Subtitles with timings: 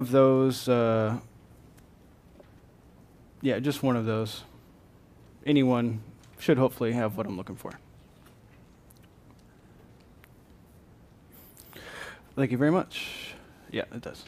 [0.00, 0.68] of those.
[0.68, 1.18] Uh,
[3.40, 4.42] yeah, just one of those.
[5.46, 6.00] Anyone
[6.38, 7.72] should hopefully have what I'm looking for.
[12.34, 13.34] Thank you very much.
[13.70, 14.24] Yeah, it does.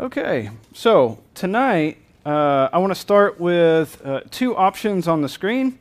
[0.00, 5.78] Okay, so tonight uh, I want to start with uh, two options on the screen,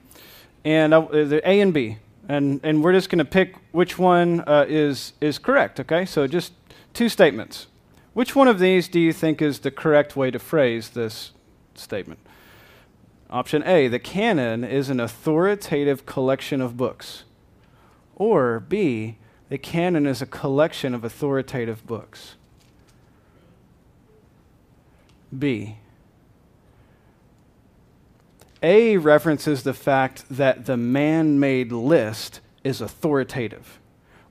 [0.63, 1.97] and uh, the A and B,
[2.31, 5.81] and and we're just going to pick which one uh, is is correct.
[5.81, 6.53] Okay, so just
[6.93, 7.67] two statements.
[8.13, 11.31] Which one of these do you think is the correct way to phrase this
[11.75, 12.19] statement?
[13.29, 17.23] Option A: The canon is an authoritative collection of books.
[18.15, 19.17] Or B,
[19.49, 22.35] the canon is a collection of authoritative books.
[25.37, 25.77] B.
[28.63, 33.79] A references the fact that the man made list is authoritative,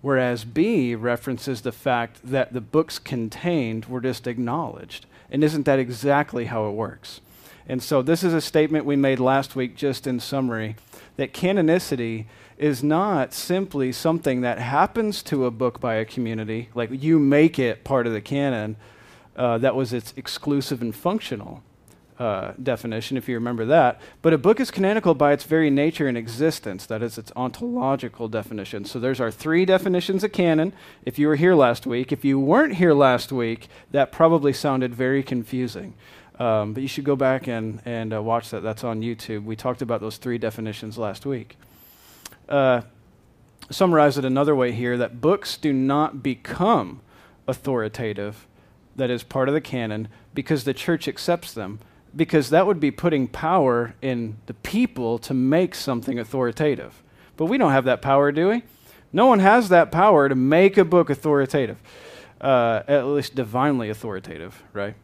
[0.02, 5.06] whereas B references the fact that the books contained were just acknowledged.
[5.32, 7.20] And isn't that exactly how it works?
[7.66, 10.76] And so, this is a statement we made last week, just in summary,
[11.16, 16.90] that canonicity is not simply something that happens to a book by a community, like
[16.92, 18.76] you make it part of the canon.
[19.34, 21.64] Uh, that was its exclusive and functional
[22.20, 24.00] uh, definition, if you remember that.
[24.22, 26.86] But a book is canonical by its very nature and existence.
[26.86, 28.84] That is its ontological definition.
[28.84, 30.72] So there's our three definitions of canon.
[31.04, 34.94] If you were here last week, if you weren't here last week, that probably sounded
[34.94, 35.94] very confusing.
[36.38, 38.62] Um, but you should go back and, and uh, watch that.
[38.62, 39.44] That's on YouTube.
[39.44, 41.56] We talked about those three definitions last week
[42.50, 42.82] uh,
[43.70, 47.00] summarize it another way here that books do not become
[47.46, 48.46] authoritative,
[48.96, 51.78] that is part of the canon, because the church accepts them.
[52.14, 57.02] Because that would be putting power in the people to make something authoritative.
[57.36, 58.64] But we don't have that power, do we?
[59.12, 61.78] No one has that power to make a book authoritative,
[62.40, 64.94] uh, at least divinely authoritative, right?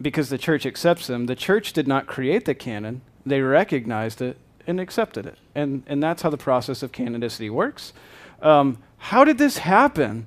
[0.00, 1.26] Because the church accepts them.
[1.26, 5.38] The church did not create the canon, they recognized it and accepted it.
[5.54, 7.92] And, and that's how the process of canonicity works.
[8.40, 10.26] Um, how did this happen?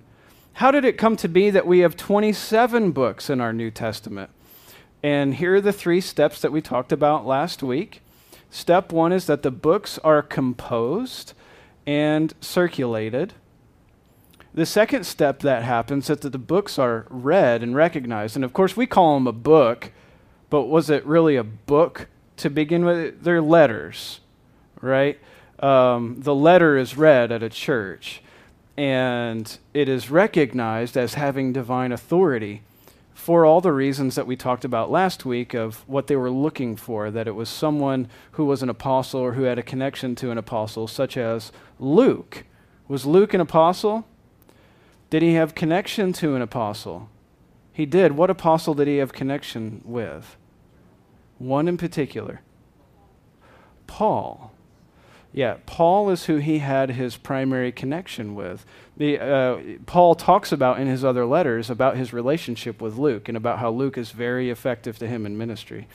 [0.53, 4.29] How did it come to be that we have 27 books in our New Testament?
[5.07, 8.01] And here are the three steps that we talked about last week.
[8.49, 11.31] Step one is that the books are composed
[11.85, 13.31] and circulated.
[14.53, 18.35] The second step that happens is that the books are read and recognized.
[18.35, 19.93] And of course, we call them a book,
[20.49, 23.23] but was it really a book to begin with?
[23.23, 24.19] They're letters
[24.81, 25.17] right?
[25.59, 28.21] Um, the letter is read at a church,
[28.75, 32.61] and it is recognized as having divine authority
[33.17, 36.75] for all the reasons that we talked about last week of what they were looking
[36.75, 40.29] for that it was someone who was an apostle or who had a connection to
[40.29, 42.45] an apostle, such as Luke.
[42.87, 44.05] Was Luke an apostle?
[45.09, 47.09] Did he have connection to an apostle?
[47.73, 48.11] He did.
[48.11, 50.37] What apostle did he have connection with?
[51.39, 52.41] One in particular
[53.87, 54.51] Paul.
[55.37, 58.65] Yeah, Paul is who he had his primary connection with.
[58.97, 63.37] The, uh, Paul talks about in his other letters about his relationship with Luke and
[63.37, 65.87] about how Luke is very effective to him in ministry.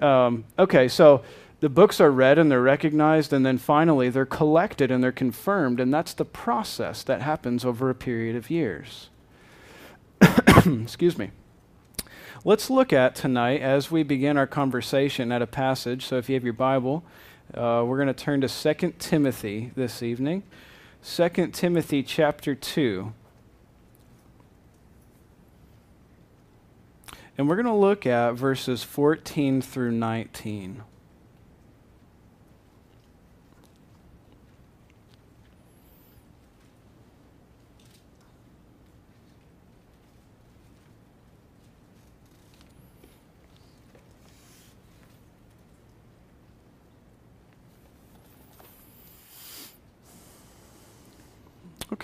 [0.00, 1.22] Um, okay, so
[1.60, 5.78] the books are read and they're recognized, and then finally they're collected and they're confirmed,
[5.78, 9.10] and that's the process that happens over a period of years.
[10.48, 11.30] Excuse me.
[12.42, 16.06] Let's look at tonight as we begin our conversation at a passage.
[16.06, 17.04] So if you have your Bible,
[17.54, 20.42] uh, we're going to turn to 2 Timothy this evening.
[21.04, 23.12] 2 Timothy chapter 2.
[27.36, 30.82] And we're going to look at verses 14 through 19.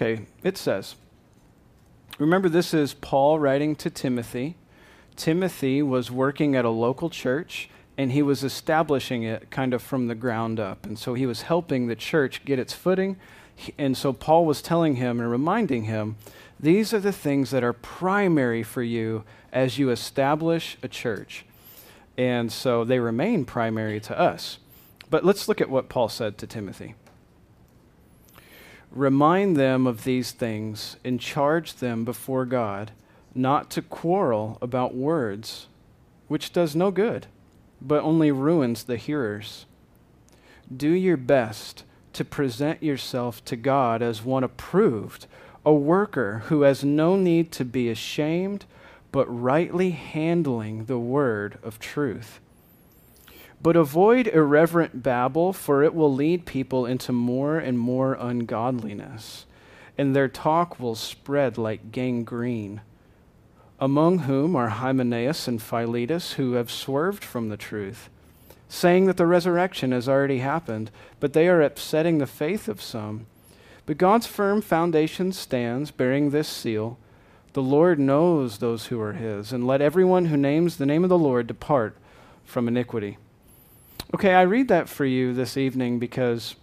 [0.01, 0.95] Okay, it says,
[2.21, 4.55] remember, this is Paul writing to Timothy.
[5.17, 10.07] Timothy was working at a local church and he was establishing it kind of from
[10.07, 10.87] the ground up.
[10.87, 13.17] And so he was helping the church get its footing.
[13.77, 16.15] And so Paul was telling him and reminding him
[16.61, 21.45] these are the things that are primary for you as you establish a church.
[22.17, 24.59] And so they remain primary to us.
[25.11, 26.95] But let's look at what Paul said to Timothy.
[28.99, 32.91] Remind them of these things and charge them before God
[33.33, 35.69] not to quarrel about words,
[36.27, 37.29] which does no good,
[37.81, 39.67] but only ruins the hearers.
[40.77, 41.85] Do your best
[42.15, 45.27] to present yourself to God as one approved,
[45.65, 48.65] a worker who has no need to be ashamed,
[49.13, 52.41] but rightly handling the word of truth.
[53.61, 59.47] But avoid irreverent babble, for it will lead people into more and more ungodliness,
[59.97, 62.83] and their talk will spread like gangrene.
[63.81, 68.09] Among whom are Hymenaeus and Philetus, who have swerved from the truth,
[68.69, 73.27] saying that the resurrection has already happened, but they are upsetting the faith of some.
[73.87, 76.99] But God's firm foundation stands, bearing this seal
[77.55, 81.11] The Lord knows those who are his, and let everyone who names the name of
[81.11, 81.97] the Lord depart
[82.45, 83.19] from iniquity.
[84.15, 86.55] Okay, I read that for you this evening because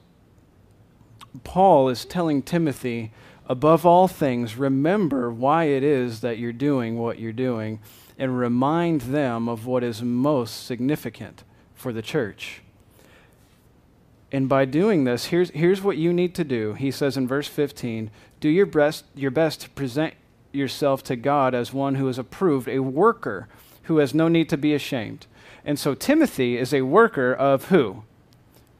[1.43, 3.11] Paul is telling Timothy,
[3.47, 7.81] above all things, remember why it is that you're doing what you're doing
[8.17, 11.43] and remind them of what is most significant
[11.75, 12.61] for the church.
[14.31, 16.73] And by doing this, here's, here's what you need to do.
[16.73, 18.09] He says in verse 15
[18.39, 20.15] Do your best, your best to present
[20.51, 23.47] yourself to God as one who is approved, a worker
[23.83, 25.27] who has no need to be ashamed
[25.65, 28.03] and so Timothy is a worker of who?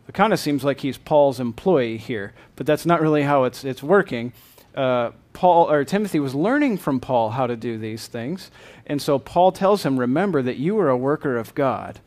[0.08, 3.64] It kind of seems like he's Paul's employee here, but that's not really how it's,
[3.64, 4.34] it's working.
[4.76, 8.52] Uh, Paul or Timothy was learning from Paul how to do these things.
[8.86, 12.00] And so Paul tells him, remember that you are a worker of God.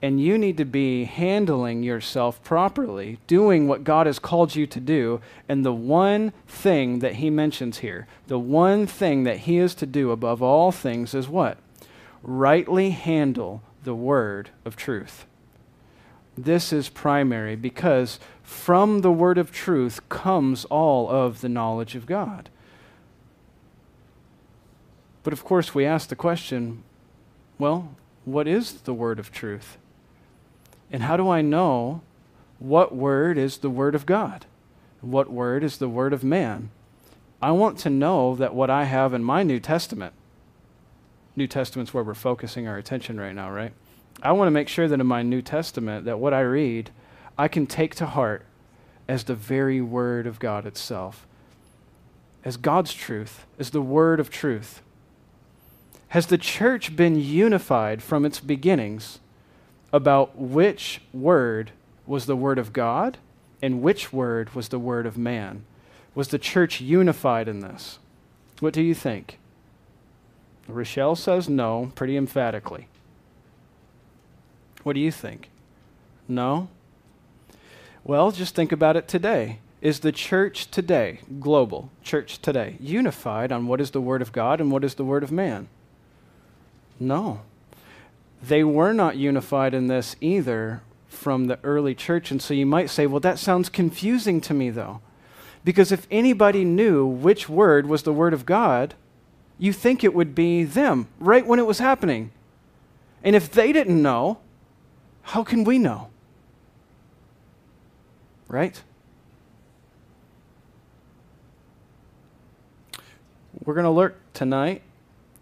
[0.00, 4.80] And you need to be handling yourself properly, doing what God has called you to
[4.80, 5.20] do.
[5.48, 9.86] And the one thing that he mentions here, the one thing that he is to
[9.86, 11.58] do above all things is what?
[12.22, 15.26] Rightly handle the word of truth.
[16.36, 22.06] This is primary because from the word of truth comes all of the knowledge of
[22.06, 22.48] God.
[25.22, 26.82] But of course, we ask the question
[27.58, 29.78] well, what is the word of truth?
[30.92, 32.02] And how do I know
[32.58, 34.46] what word is the word of God?
[35.00, 36.70] What word is the word of man?
[37.40, 40.14] I want to know that what I have in my New Testament
[41.38, 43.72] New Testament's where we're focusing our attention right now, right?
[44.22, 46.90] I want to make sure that in my New Testament that what I read
[47.38, 48.44] I can take to heart
[49.06, 51.26] as the very word of God itself.
[52.44, 54.82] As God's truth, as the word of truth.
[56.08, 59.20] Has the church been unified from its beginnings
[59.92, 61.70] about which word
[62.06, 63.18] was the word of God
[63.62, 65.64] and which word was the word of man?
[66.14, 67.98] Was the church unified in this?
[68.60, 69.38] What do you think?
[70.68, 72.88] Rochelle says no, pretty emphatically.
[74.82, 75.50] What do you think?
[76.28, 76.68] No?
[78.04, 79.58] Well, just think about it today.
[79.80, 84.60] Is the church today, global church today, unified on what is the Word of God
[84.60, 85.68] and what is the Word of man?
[87.00, 87.42] No.
[88.42, 92.30] They were not unified in this either from the early church.
[92.30, 95.00] And so you might say, well, that sounds confusing to me, though.
[95.64, 98.94] Because if anybody knew which word was the Word of God,
[99.58, 102.30] you think it would be them right when it was happening.
[103.24, 104.38] And if they didn't know,
[105.22, 106.10] how can we know?
[108.46, 108.82] Right?
[113.64, 114.82] We're going to look tonight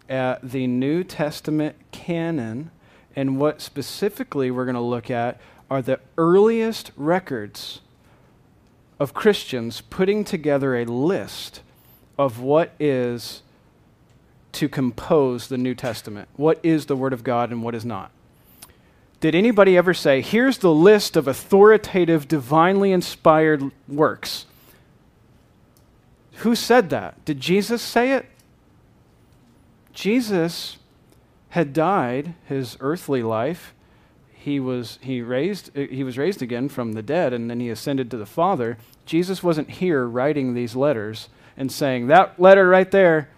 [0.09, 2.71] at the New Testament canon,
[3.15, 7.81] and what specifically we're going to look at are the earliest records
[8.99, 11.61] of Christians putting together a list
[12.17, 13.43] of what is
[14.57, 16.27] to compose the New Testament.
[16.35, 18.09] What is the Word of God and what is not?
[19.19, 24.47] Did anybody ever say, here's the list of authoritative, divinely inspired works?
[26.37, 27.23] Who said that?
[27.23, 28.25] Did Jesus say it?
[29.93, 30.77] Jesus
[31.49, 33.75] had died his earthly life.
[34.33, 38.09] He was, he, raised, he was raised again from the dead, and then he ascended
[38.09, 38.77] to the Father.
[39.05, 43.29] Jesus wasn't here writing these letters and saying, That letter right there,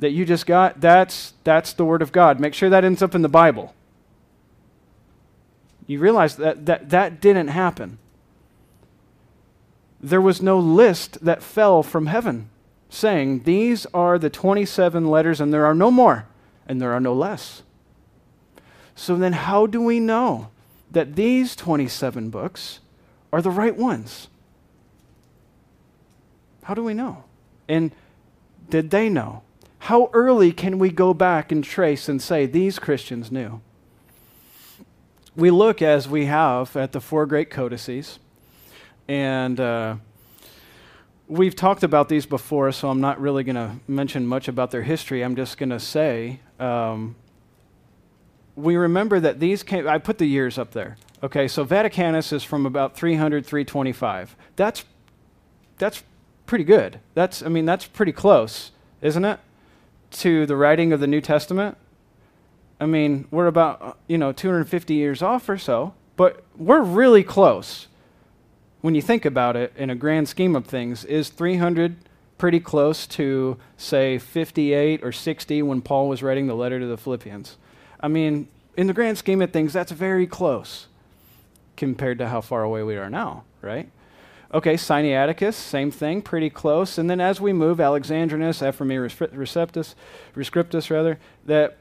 [0.00, 2.40] that you just got, that's, that's the Word of God.
[2.40, 3.74] Make sure that ends up in the Bible.
[5.86, 7.98] You realize that that, that didn't happen.
[10.00, 12.48] There was no list that fell from heaven
[12.88, 16.26] saying, These are the 27 letters, and there are no more,
[16.66, 17.62] and there are no less.
[18.94, 20.48] So then, how do we know
[20.90, 22.80] that these 27 books
[23.32, 24.28] are the right ones?
[26.62, 27.24] How do we know?
[27.68, 27.92] And
[28.68, 29.42] did they know?
[29.80, 33.60] How early can we go back and trace and say these Christians knew?
[35.34, 38.18] We look, as we have, at the four great codices,
[39.08, 39.96] and uh,
[41.28, 44.82] we've talked about these before, so I'm not really going to mention much about their
[44.82, 45.22] history.
[45.22, 47.16] I'm just going to say um,
[48.54, 50.98] we remember that these came, I put the years up there.
[51.22, 54.36] Okay, so Vaticanus is from about 300, 325.
[54.56, 54.84] That's,
[55.78, 56.02] that's
[56.44, 57.00] pretty good.
[57.14, 59.40] That's, I mean, that's pretty close, isn't it?
[60.10, 61.76] To the writing of the New Testament.
[62.80, 67.86] I mean, we're about, you know, 250 years off or so, but we're really close.
[68.80, 71.96] When you think about it in a grand scheme of things, is 300
[72.38, 76.96] pretty close to, say, 58 or 60 when Paul was writing the letter to the
[76.96, 77.58] Philippians?
[78.00, 80.86] I mean, in the grand scheme of things, that's very close
[81.76, 83.90] compared to how far away we are now, right?
[84.52, 86.98] Okay, Sinaiticus, same thing, pretty close.
[86.98, 88.98] And then as we move, Alexandrinus, Ephraemi
[89.32, 89.94] Receptus,
[90.34, 91.78] Rescriptus, rather, that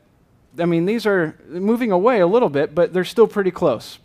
[0.58, 4.00] I mean, these are moving away a little bit, but they're still pretty close.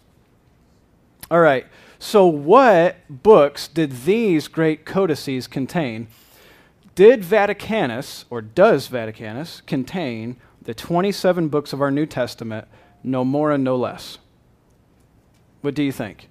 [1.30, 1.66] All right,
[1.98, 6.08] so what books did these great codices contain?
[6.94, 12.68] Did Vaticanus, or does Vaticanus, contain the 27 books of our New Testament,
[13.02, 14.18] no more and no less?
[15.60, 16.28] What do you think?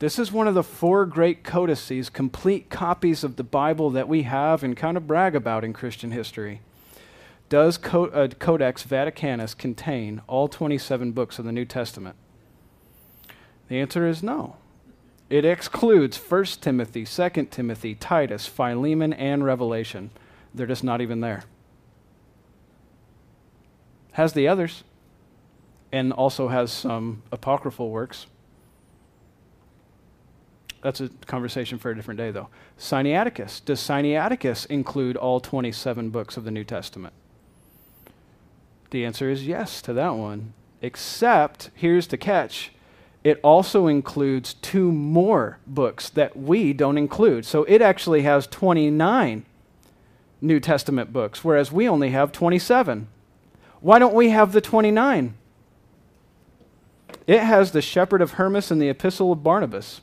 [0.00, 4.22] This is one of the four great codices, complete copies of the Bible that we
[4.22, 6.62] have and kind of brag about in Christian history.
[7.50, 12.16] Does Co- uh, Codex Vaticanus contain all 27 books of the New Testament?
[13.68, 14.56] The answer is no.
[15.28, 20.12] It excludes 1 Timothy, 2 Timothy, Titus, Philemon, and Revelation.
[20.54, 21.44] They're just not even there.
[24.12, 24.82] Has the others,
[25.92, 28.26] and also has some apocryphal works.
[30.82, 32.48] That's a conversation for a different day, though.
[32.78, 33.64] Sinaiticus.
[33.64, 37.12] Does Sinaiticus include all 27 books of the New Testament?
[38.90, 40.54] The answer is yes to that one.
[40.82, 42.72] Except, here's the catch
[43.22, 47.44] it also includes two more books that we don't include.
[47.44, 49.44] So it actually has 29
[50.40, 53.08] New Testament books, whereas we only have 27.
[53.80, 55.34] Why don't we have the 29?
[57.26, 60.00] It has the Shepherd of Hermas and the Epistle of Barnabas.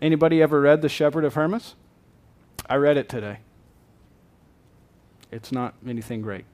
[0.00, 1.74] Anybody ever read the Shepherd of Hermas?
[2.68, 3.38] I read it today.
[5.30, 6.44] It's not anything great.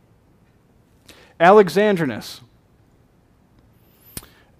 [1.40, 2.40] Alexandrinus.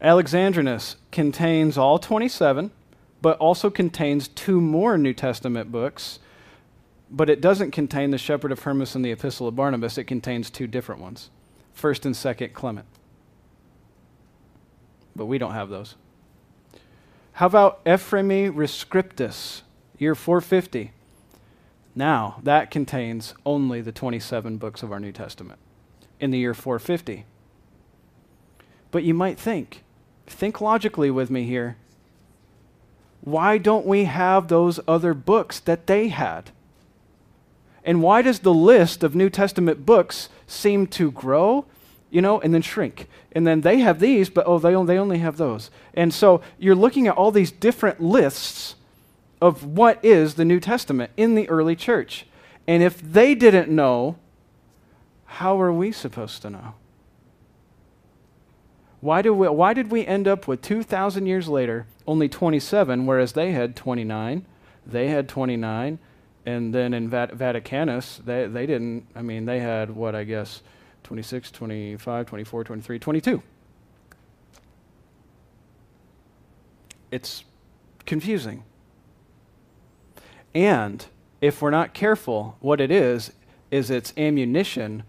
[0.00, 2.72] Alexandrinus contains all 27,
[3.20, 6.18] but also contains two more New Testament books,
[7.08, 9.96] but it doesn't contain the Shepherd of Hermas and the Epistle of Barnabas.
[9.96, 11.30] It contains two different ones,
[11.76, 12.86] 1st and 2nd Clement.
[15.14, 15.94] But we don't have those.
[17.34, 19.62] How about Ephraemi Rescriptus,
[19.96, 20.92] year 450?
[21.94, 25.58] Now, that contains only the 27 books of our New Testament
[26.20, 27.24] in the year 450.
[28.90, 29.82] But you might think,
[30.26, 31.76] think logically with me here.
[33.22, 36.50] Why don't we have those other books that they had?
[37.82, 41.64] And why does the list of New Testament books seem to grow,
[42.12, 43.08] you know, and then shrink?
[43.32, 45.70] And then they have these, but oh, they, they only have those.
[45.94, 48.76] And so you're looking at all these different lists
[49.40, 52.26] of what is the New Testament in the early church.
[52.68, 54.16] And if they didn't know
[55.24, 56.74] how are we supposed to know?
[59.00, 63.32] Why, do we, why did we end up with 2,000 years later only 27, whereas
[63.32, 64.44] they had 29?
[64.86, 65.98] They had 29.
[66.44, 70.60] And then in Vat- Vaticanus, they, they didn't, I mean, they had what, I guess,
[71.02, 73.42] 26, 25, 24, 23, 22.
[77.10, 77.44] It's
[78.06, 78.64] confusing.
[80.54, 81.04] And
[81.40, 83.32] if we're not careful, what it is,
[83.70, 85.02] is it's ammunition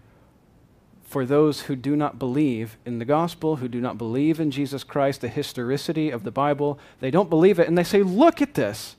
[1.02, 4.82] for those who do not believe in the gospel, who do not believe in Jesus
[4.82, 6.78] Christ, the historicity of the Bible.
[7.00, 8.96] They don't believe it, and they say, Look at this.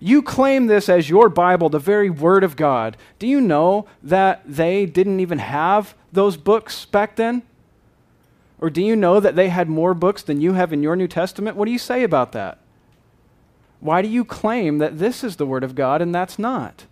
[0.00, 2.96] You claim this as your Bible, the very Word of God.
[3.18, 7.42] Do you know that they didn't even have those books back then?
[8.60, 11.08] Or do you know that they had more books than you have in your New
[11.08, 11.56] Testament?
[11.56, 12.58] What do you say about that?
[13.80, 16.84] Why do you claim that this is the Word of God and that's not?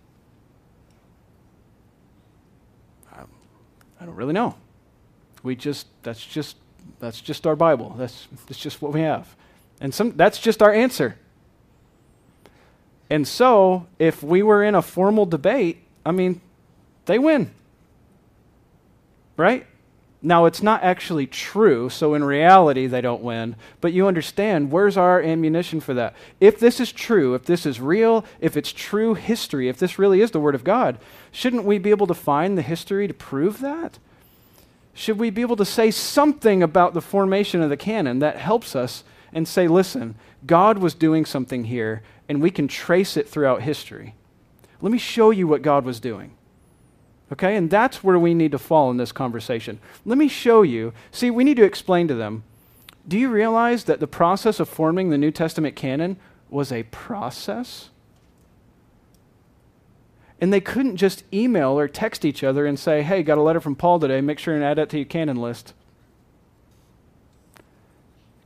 [3.15, 3.27] Um,
[4.01, 4.55] I don't really know.
[5.43, 6.57] We just that's just
[6.99, 7.95] that's just our Bible.
[7.97, 9.35] That's that's just what we have.
[9.79, 11.17] And some that's just our answer.
[13.11, 16.41] And so, if we were in a formal debate, I mean,
[17.05, 17.51] they win.
[19.39, 19.65] Right?
[20.21, 23.55] Now, it's not actually true, so in reality, they don't win.
[23.79, 26.13] But you understand, where's our ammunition for that?
[26.41, 30.19] If this is true, if this is real, if it's true history, if this really
[30.19, 30.99] is the Word of God,
[31.31, 33.97] shouldn't we be able to find the history to prove that?
[34.93, 38.75] Should we be able to say something about the formation of the canon that helps
[38.75, 40.15] us and say, listen,
[40.45, 44.15] God was doing something here, and we can trace it throughout history?
[44.81, 46.31] Let me show you what God was doing.
[47.31, 47.55] Okay?
[47.55, 49.79] And that's where we need to fall in this conversation.
[50.05, 50.93] Let me show you.
[51.11, 52.43] See, we need to explain to them
[53.07, 56.17] do you realize that the process of forming the New Testament canon
[56.49, 57.89] was a process.
[60.39, 63.59] And they couldn't just email or text each other and say, hey, got a letter
[63.59, 65.73] from Paul today, make sure and add that to your canon list.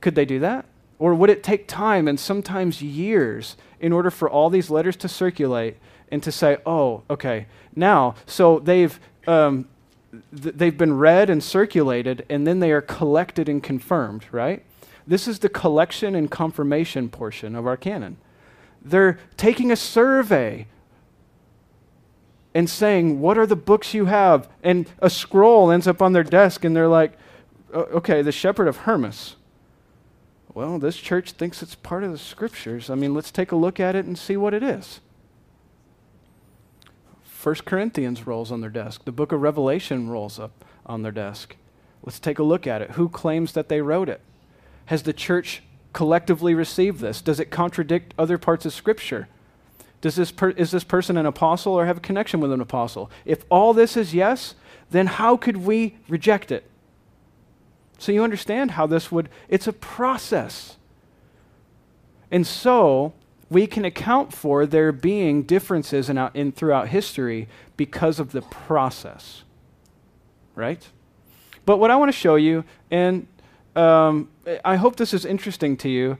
[0.02, 0.66] Could they do that?
[0.98, 5.10] Or would it take time and sometimes years in order for all these letters to
[5.10, 5.78] circulate
[6.13, 9.67] and to say, oh, okay, now, so they've, um,
[10.12, 14.63] th- they've been read and circulated, and then they are collected and confirmed, right?
[15.08, 18.17] This is the collection and confirmation portion of our canon.
[18.79, 20.67] They're taking a survey
[22.53, 24.48] and saying, What are the books you have?
[24.62, 27.13] And a scroll ends up on their desk, and they're like,
[27.74, 29.36] Okay, the Shepherd of Hermas.
[30.53, 32.91] Well, this church thinks it's part of the scriptures.
[32.91, 35.00] I mean, let's take a look at it and see what it is.
[37.44, 39.04] First Corinthians rolls on their desk.
[39.04, 41.58] The book of Revelation rolls up on their desk.
[42.02, 42.92] Let's take a look at it.
[42.92, 44.22] Who claims that they wrote it?
[44.86, 47.22] Has the church collectively received this?
[47.22, 49.28] Does it contradict other parts of Scripture?
[50.00, 53.12] Does this per- is this person an apostle or have a connection with an apostle?
[53.26, 54.56] If all this is yes,
[54.90, 56.64] then how could we reject it?
[57.98, 60.78] So you understand how this would, it's a process.
[62.32, 63.12] And so
[63.50, 67.48] we can account for there being differences in, in, throughout history
[67.78, 69.44] because of the process.
[70.56, 70.88] Right?
[71.66, 73.28] But what I want to show you, and
[73.76, 74.30] um,
[74.64, 76.18] I hope this is interesting to you.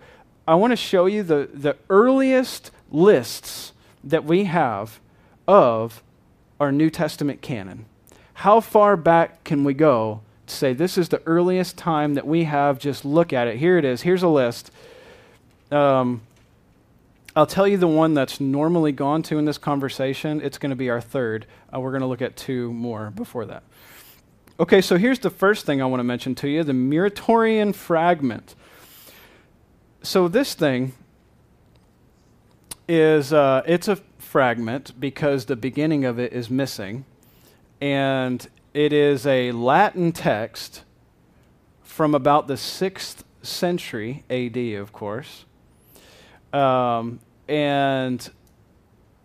[0.48, 5.00] I want to show you the, the earliest lists that we have
[5.48, 6.03] of
[6.60, 7.86] our New Testament canon.
[8.36, 12.46] How far back can we go to say this is the earliest time that we
[12.46, 12.80] have?
[12.80, 13.58] Just look at it.
[13.58, 14.01] Here it is.
[14.01, 14.72] Here's a list.
[15.72, 16.22] Um,
[17.35, 20.39] I'll tell you the one that's normally gone to in this conversation.
[20.41, 21.47] It's going to be our third.
[21.73, 23.63] Uh, we're going to look at two more before that.
[24.59, 28.53] Okay, so here's the first thing I want to mention to you the Muratorian fragment.
[30.03, 30.93] So this thing
[32.87, 37.05] is uh, it's a fragment because the beginning of it is missing,
[37.81, 40.83] and it is a Latin text
[41.81, 45.46] from about the sixth century AD, of course,
[46.53, 48.29] um, and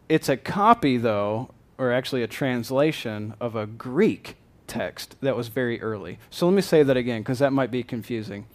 [0.08, 4.36] it's a copy though, or actually a translation of a Greek
[4.66, 6.18] text that was very early.
[6.30, 8.46] So let me say that again because that might be confusing.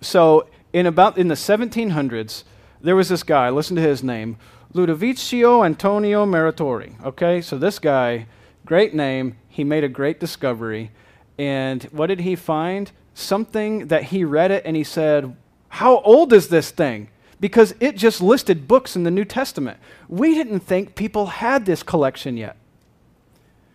[0.00, 2.44] So in about in the 1700s,
[2.80, 3.50] there was this guy.
[3.50, 4.36] Listen to his name,
[4.72, 7.02] Ludovico Antonio Muratori.
[7.04, 8.26] Okay, so this guy,
[8.64, 9.36] great name.
[9.48, 10.92] He made a great discovery,
[11.36, 12.92] and what did he find?
[13.14, 15.34] Something that he read it and he said,
[15.68, 17.08] "How old is this thing?"
[17.40, 19.78] Because it just listed books in the New Testament.
[20.08, 22.56] We didn't think people had this collection yet.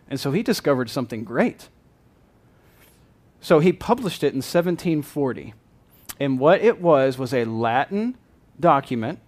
[0.10, 1.70] And so he discovered something great.
[3.40, 5.54] So he published it in 1740.
[6.20, 8.18] And what it was was a Latin
[8.60, 9.20] document,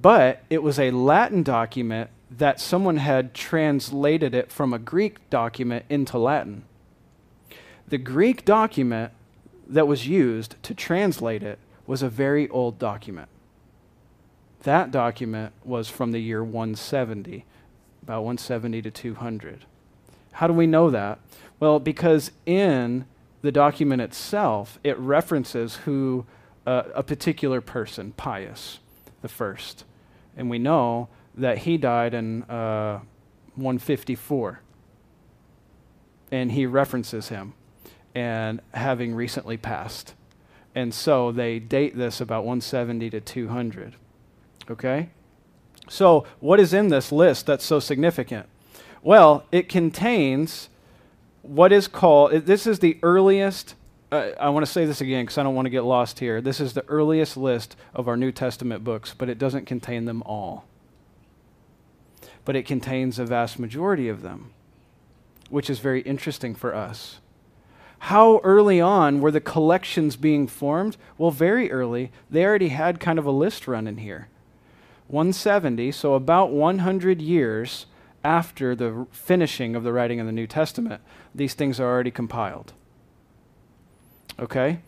[0.00, 5.84] but it was a Latin document that someone had translated it from a Greek document
[5.88, 6.64] into Latin.
[7.88, 9.12] The Greek document
[9.66, 13.28] that was used to translate it was a very old document.
[14.64, 17.46] That document was from the year 170,
[18.02, 19.64] about 170 to 200.
[20.32, 21.18] How do we know that?
[21.58, 23.06] Well, because in
[23.40, 26.26] the document itself, it references who
[26.66, 28.80] uh, a particular person, Pius
[29.22, 29.84] the first,
[30.36, 33.00] and we know that he died in uh,
[33.54, 34.60] 154,
[36.30, 37.54] and he references him,
[38.14, 40.14] and having recently passed,
[40.78, 43.96] and so they date this about 170 to 200.
[44.70, 45.08] Okay,
[45.88, 48.46] so what is in this list that's so significant?
[49.02, 50.68] Well, it contains
[51.42, 53.74] what is called, this is the earliest,
[54.12, 56.40] uh, I want to say this again because I don't want to get lost here.
[56.40, 60.22] This is the earliest list of our New Testament books, but it doesn't contain them
[60.22, 60.64] all.
[62.44, 64.52] But it contains a vast majority of them,
[65.50, 67.18] which is very interesting for us.
[68.00, 70.96] How early on were the collections being formed?
[71.16, 72.10] Well, very early.
[72.30, 74.28] They already had kind of a list running here.
[75.08, 77.86] 170, so about 100 years
[78.22, 81.00] after the finishing of the writing of the New Testament,
[81.34, 82.72] these things are already compiled.
[84.38, 84.80] Okay?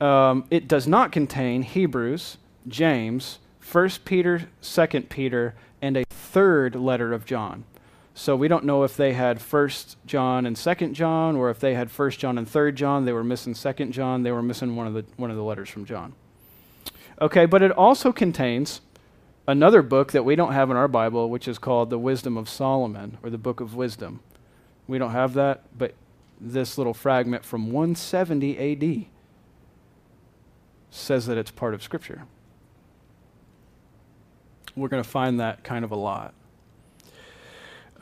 [0.00, 7.12] Um, it does not contain Hebrews, James, 1 Peter, 2 Peter, and a third letter
[7.12, 7.64] of John.
[8.18, 9.70] So we don't know if they had 1
[10.04, 13.04] John and 2 John, or if they had 1 John and 3 John.
[13.04, 14.24] They were missing 2 John.
[14.24, 16.14] They were missing one of the, one of the letters from John.
[17.22, 18.80] Okay, but it also contains
[19.46, 22.48] another book that we don't have in our Bible, which is called the Wisdom of
[22.48, 24.18] Solomon, or the Book of Wisdom.
[24.88, 25.94] We don't have that, but
[26.40, 29.06] this little fragment from 170 AD
[30.90, 32.24] says that it's part of Scripture.
[34.74, 36.34] We're going to find that kind of a lot.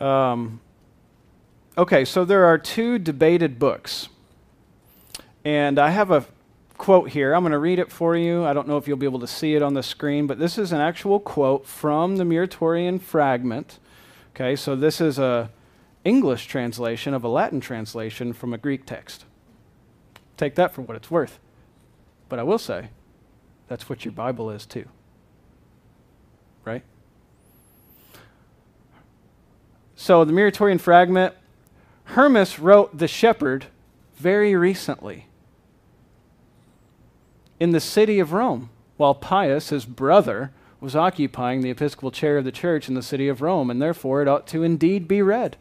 [0.01, 0.61] Um,
[1.77, 4.09] okay, so there are two debated books.
[5.45, 6.27] And I have a
[6.77, 7.35] quote here.
[7.35, 8.45] I'm going to read it for you.
[8.45, 10.59] I don't know if you'll be able to see it on the screen, but this
[10.59, 13.79] is an actual quote from the Muratorian fragment.
[14.35, 15.51] Okay, so this is a
[16.05, 19.25] English translation of a Latin translation from a Greek text.
[20.37, 21.39] Take that for what it's worth.
[22.29, 22.91] But I will say,
[23.69, 24.89] that's what your Bible is too.
[26.65, 26.83] Right?
[29.97, 31.35] So the Muratorian fragment,
[32.05, 33.67] Hermas wrote The Shepherd
[34.17, 35.27] very recently
[37.59, 42.45] in the city of Rome, while Pius, his brother, was occupying the episcopal chair of
[42.45, 45.57] the church in the city of Rome, and therefore it ought to indeed be read.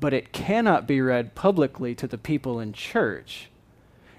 [0.00, 3.50] But it cannot be read publicly to the people in church,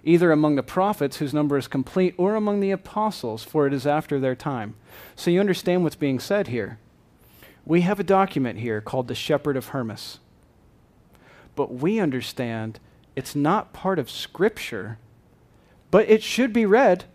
[0.03, 3.87] either among the prophets, whose number is complete, or among the apostles, for it is
[3.87, 4.75] after their time.
[5.15, 6.77] So you understand what's being said here.
[7.67, 10.19] We have a document here called the Shepherd of Hermas.
[11.55, 12.79] But we understand
[13.15, 14.97] it's not part of Scripture
[15.91, 17.05] but it should be read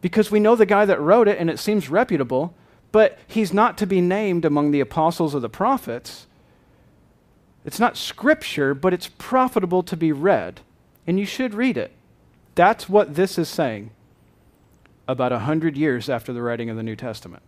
[0.00, 2.54] because we know the guy that wrote it and it seems reputable,
[2.92, 6.26] but he's not to be named among the apostles or the prophets.
[7.64, 10.60] It's not scripture, but it's profitable to be read,
[11.06, 11.92] and you should read it.
[12.54, 13.90] That's what this is saying
[15.06, 17.42] about a hundred years after the writing of the New Testament.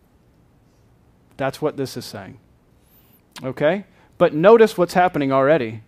[1.42, 2.38] That's what this is saying.
[3.42, 3.84] Okay?
[4.16, 5.82] But notice what's happening already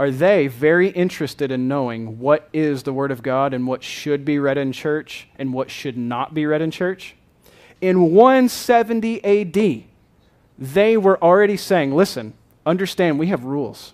[0.00, 4.24] are they very interested in knowing what is the Word of God and what should
[4.24, 7.14] be read in church and what should not be read in church?
[7.80, 9.84] In 170 AD,
[10.58, 12.34] they were already saying, listen,
[12.66, 13.92] understand, we have rules.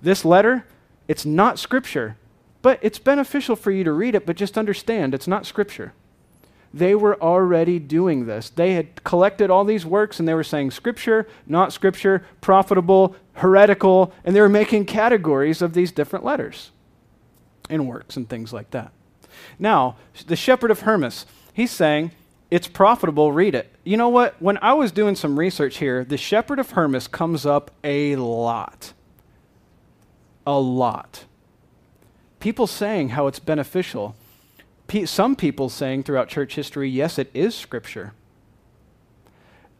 [0.00, 0.66] This letter,
[1.08, 2.16] it's not Scripture,
[2.62, 5.94] but it's beneficial for you to read it, but just understand it's not Scripture
[6.72, 8.50] they were already doing this.
[8.50, 14.12] They had collected all these works and they were saying scripture, not scripture, profitable, heretical,
[14.24, 16.70] and they were making categories of these different letters
[17.70, 18.92] and works and things like that.
[19.58, 22.12] Now, the shepherd of Hermas, he's saying,
[22.50, 23.72] it's profitable, read it.
[23.82, 24.40] You know what?
[24.40, 28.92] When I was doing some research here, the shepherd of Hermas comes up a lot.
[30.46, 31.24] A lot.
[32.38, 34.14] People saying how it's beneficial
[35.04, 38.12] some people saying throughout church history, yes, it is Scripture.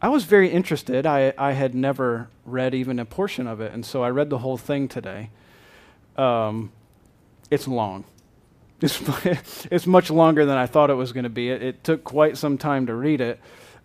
[0.01, 1.05] I was very interested.
[1.05, 4.39] I, I had never read even a portion of it, and so I read the
[4.39, 5.31] whole thing today.
[6.17, 6.71] Um,
[7.49, 8.05] it's long.
[8.79, 11.49] It's, it's much longer than I thought it was going to be.
[11.49, 13.39] It, it, took quite some time to read it.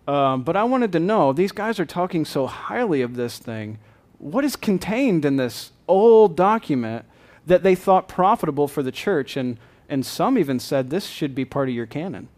[0.07, 3.79] Um, but I wanted to know these guys are talking so highly of this thing.
[4.19, 7.05] What is contained in this old document
[7.47, 9.35] that they thought profitable for the church?
[9.35, 9.57] And
[9.89, 12.29] and some even said this should be part of your canon.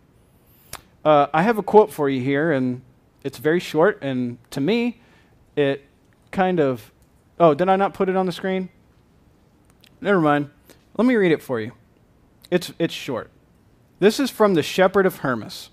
[1.03, 2.81] Uh, I have a quote for you here, and
[3.23, 5.01] it's very short, and to me,
[5.55, 5.85] it
[6.31, 6.91] kind of.
[7.39, 8.69] Oh, did I not put it on the screen?
[10.01, 10.49] Never mind.
[10.97, 11.73] Let me read it for you.
[12.49, 13.29] It's, it's short.
[13.99, 15.69] This is from the Shepherd of Hermas,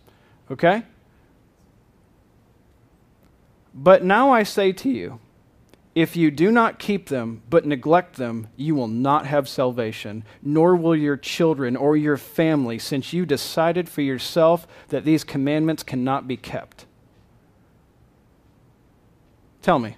[0.50, 0.84] okay?
[3.74, 5.20] But now I say to you,
[5.94, 10.74] if you do not keep them, but neglect them, you will not have salvation, nor
[10.74, 16.26] will your children or your family, since you decided for yourself that these commandments cannot
[16.26, 16.86] be kept.
[19.60, 19.96] Tell me,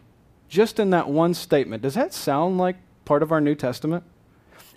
[0.49, 4.03] just in that one statement, does that sound like part of our New Testament?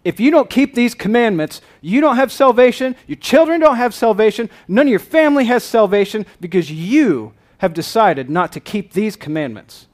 [0.04, 4.50] If you don't keep these commandments, you don't have salvation, your children don't have salvation,
[4.68, 9.88] none of your family has salvation because you have decided not to keep these commandments.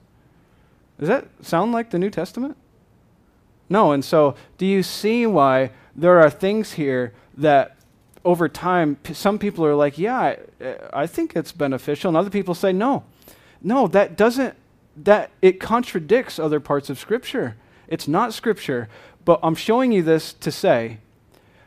[1.03, 2.55] Does that sound like the New Testament?
[3.67, 3.91] No.
[3.91, 7.75] And so, do you see why there are things here that
[8.23, 10.37] over time, p- some people are like, yeah, I,
[10.93, 12.07] I think it's beneficial.
[12.07, 13.03] And other people say, no.
[13.61, 14.55] No, that doesn't,
[14.95, 17.57] that, it contradicts other parts of Scripture.
[17.89, 18.87] It's not Scripture.
[19.25, 20.99] But I'm showing you this to say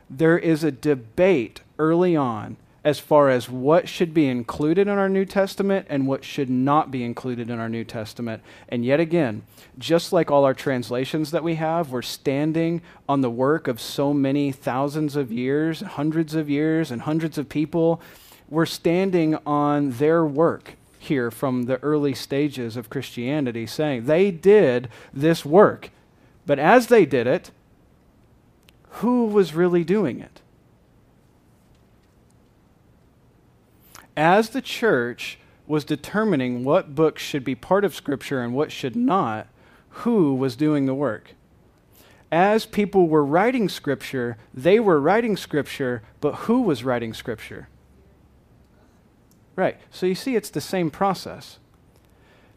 [0.09, 5.09] there is a debate early on as far as what should be included in our
[5.09, 8.41] New Testament and what should not be included in our New Testament.
[8.69, 9.43] And yet again,
[9.77, 14.13] just like all our translations that we have, we're standing on the work of so
[14.13, 18.01] many thousands of years, hundreds of years, and hundreds of people.
[18.49, 24.89] We're standing on their work here from the early stages of Christianity, saying they did
[25.13, 25.89] this work.
[26.45, 27.51] But as they did it,
[28.89, 30.41] who was really doing it?
[34.17, 38.95] As the church was determining what books should be part of Scripture and what should
[38.95, 39.47] not,
[39.89, 41.33] who was doing the work?
[42.31, 47.69] As people were writing Scripture, they were writing Scripture, but who was writing Scripture?
[49.55, 49.77] Right.
[49.91, 51.59] So you see, it's the same process.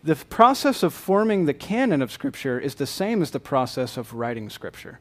[0.02, 3.96] The f- process of forming the canon of Scripture is the same as the process
[3.96, 4.98] of writing Scripture.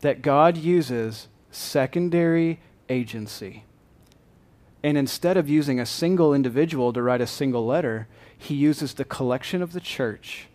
[0.00, 3.64] That God uses secondary agency.
[4.86, 8.06] And instead of using a single individual to write a single letter,
[8.38, 10.46] he uses the collection of the church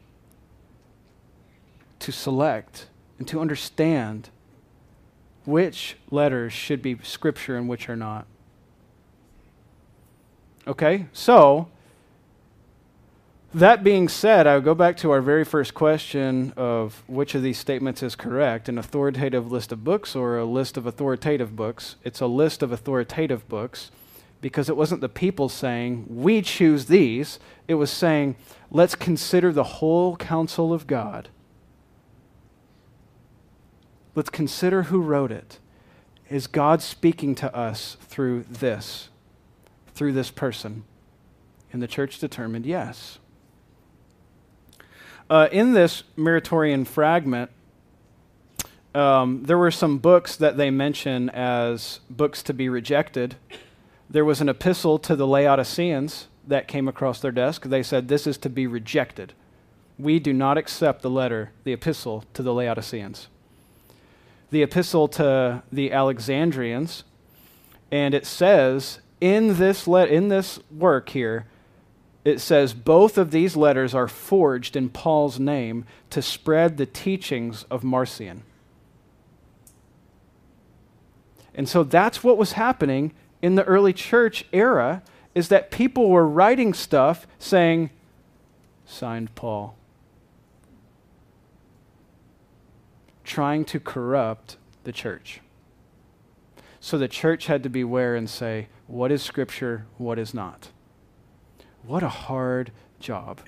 [1.99, 2.87] to select
[3.19, 4.29] and to understand
[5.43, 8.25] which letters should be scripture and which are not.
[10.65, 11.07] Okay?
[11.11, 11.67] So,
[13.53, 17.43] that being said, I would go back to our very first question of which of
[17.43, 21.97] these statements is correct an authoritative list of books or a list of authoritative books.
[22.05, 23.91] It's a list of authoritative books
[24.41, 27.39] because it wasn't the people saying, we choose these.
[27.67, 28.35] It was saying,
[28.71, 31.29] let's consider the whole counsel of God.
[34.15, 35.59] Let's consider who wrote it.
[36.29, 39.09] Is God speaking to us through this,
[39.93, 40.83] through this person?
[41.71, 43.19] And the church determined yes.
[45.29, 47.51] Uh, in this Muratorian fragment,
[48.93, 53.35] um, there were some books that they mention as books to be rejected.
[54.11, 57.63] There was an epistle to the Laodiceans that came across their desk.
[57.63, 59.31] They said, This is to be rejected.
[59.97, 63.29] We do not accept the letter, the epistle to the Laodiceans.
[64.49, 67.05] The epistle to the Alexandrians,
[67.89, 71.45] and it says in this, le- in this work here,
[72.25, 77.63] it says both of these letters are forged in Paul's name to spread the teachings
[77.71, 78.43] of Marcion.
[81.55, 85.01] And so that's what was happening in the early church era
[85.33, 87.89] is that people were writing stuff saying
[88.85, 89.75] signed Paul.
[93.23, 95.39] Trying to corrupt the church.
[96.79, 100.69] So the church had to beware and say, what is scripture, what is not.
[101.83, 103.39] What a hard job.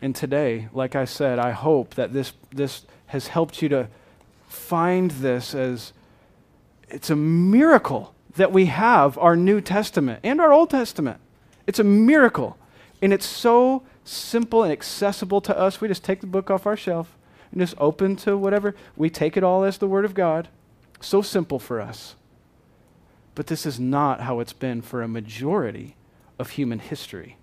[0.00, 3.88] And today, like I said, I hope that this, this has helped you to
[4.46, 5.92] find this as
[6.88, 11.20] it's a miracle that we have our New Testament and our Old Testament.
[11.66, 12.56] It's a miracle.
[13.02, 15.80] And it's so simple and accessible to us.
[15.80, 17.16] We just take the book off our shelf
[17.50, 18.74] and just open to whatever.
[18.96, 20.48] We take it all as the Word of God.
[21.00, 22.14] So simple for us.
[23.34, 25.96] But this is not how it's been for a majority
[26.38, 27.36] of human history.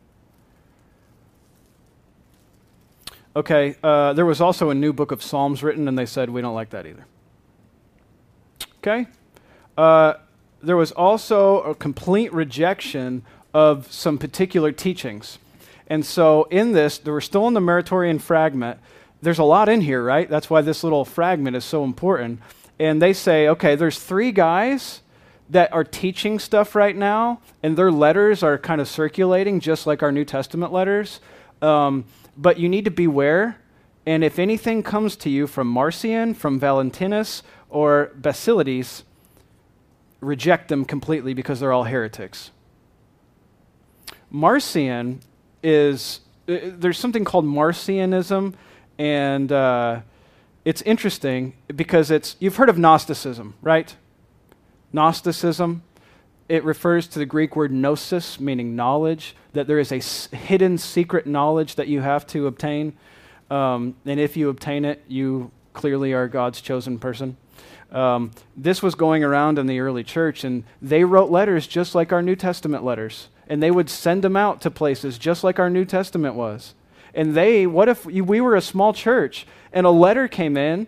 [3.35, 6.41] Okay, uh, there was also a new book of Psalms written, and they said we
[6.41, 7.05] don't like that either.
[8.77, 9.07] Okay?
[9.77, 10.13] Uh,
[10.61, 15.37] there was also a complete rejection of some particular teachings.
[15.87, 18.79] And so, in this, we're still in the Muratorian fragment.
[19.21, 20.29] There's a lot in here, right?
[20.29, 22.39] That's why this little fragment is so important.
[22.79, 25.01] And they say, okay, there's three guys
[25.49, 30.01] that are teaching stuff right now, and their letters are kind of circulating just like
[30.01, 31.19] our New Testament letters.
[31.61, 32.05] Um,
[32.35, 33.57] but you need to beware.
[34.05, 39.03] And if anything comes to you from Marcion, from Valentinus, or Basilides,
[40.23, 42.51] reject them completely because they're all heretics.
[44.31, 45.21] Marcion
[45.61, 48.55] is, uh, there's something called Marcionism,
[48.97, 50.01] and uh,
[50.65, 53.95] it's interesting because it's, you've heard of Gnosticism, right?
[54.91, 55.83] Gnosticism,
[56.49, 60.77] it refers to the Greek word gnosis, meaning knowledge, that there is a s- hidden
[60.77, 62.93] secret knowledge that you have to obtain.
[63.49, 67.37] Um, and if you obtain it, you clearly are God's chosen person.
[67.93, 72.11] Um, this was going around in the early church, and they wrote letters just like
[72.11, 73.29] our New Testament letters.
[73.47, 76.73] And they would send them out to places just like our New Testament was.
[77.13, 80.87] And they, what if we were a small church and a letter came in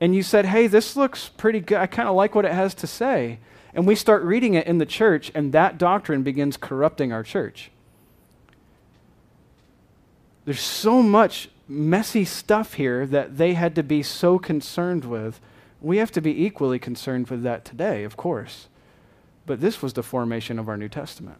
[0.00, 1.78] and you said, hey, this looks pretty good.
[1.78, 3.38] I kind of like what it has to say.
[3.74, 7.72] And we start reading it in the church, and that doctrine begins corrupting our church.
[10.44, 15.40] There's so much messy stuff here that they had to be so concerned with.
[15.84, 18.68] We have to be equally concerned with that today, of course.
[19.44, 21.36] But this was the formation of our New Testament.